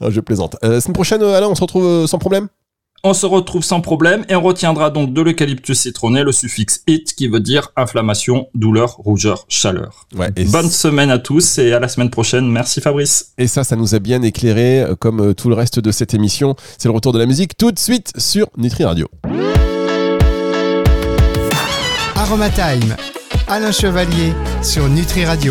je 0.08 0.20
plaisante. 0.20 0.56
Euh, 0.64 0.72
la 0.72 0.80
semaine 0.80 0.94
prochaine, 0.94 1.22
Alain, 1.22 1.48
on 1.48 1.54
se 1.54 1.62
retrouve 1.62 2.06
sans 2.06 2.18
problème? 2.18 2.48
On 3.04 3.14
se 3.14 3.26
retrouve 3.26 3.64
sans 3.64 3.80
problème 3.80 4.24
et 4.28 4.36
on 4.36 4.42
retiendra 4.42 4.90
donc 4.90 5.12
de 5.12 5.20
l'eucalyptus 5.22 5.76
citronné 5.76 6.22
le 6.22 6.30
suffixe 6.30 6.84
it 6.86 7.14
qui 7.14 7.26
veut 7.26 7.40
dire 7.40 7.72
inflammation, 7.74 8.46
douleur, 8.54 8.94
rougeur, 8.98 9.44
chaleur. 9.48 10.06
Bonne 10.52 10.70
semaine 10.70 11.10
à 11.10 11.18
tous 11.18 11.58
et 11.58 11.72
à 11.72 11.80
la 11.80 11.88
semaine 11.88 12.10
prochaine. 12.10 12.48
Merci 12.48 12.80
Fabrice. 12.80 13.32
Et 13.38 13.48
ça, 13.48 13.64
ça 13.64 13.74
nous 13.74 13.96
a 13.96 13.98
bien 13.98 14.22
éclairé 14.22 14.86
comme 15.00 15.34
tout 15.34 15.48
le 15.48 15.56
reste 15.56 15.80
de 15.80 15.90
cette 15.90 16.14
émission. 16.14 16.54
C'est 16.78 16.86
le 16.86 16.94
retour 16.94 17.12
de 17.12 17.18
la 17.18 17.26
musique 17.26 17.56
tout 17.56 17.72
de 17.72 17.78
suite 17.78 18.12
sur 18.18 18.46
Nutri 18.56 18.84
Radio. 18.84 19.08
Aromatime, 22.14 22.94
Alain 23.48 23.72
Chevalier 23.72 24.32
sur 24.62 24.88
Nutri 24.88 25.24
Radio. 25.24 25.50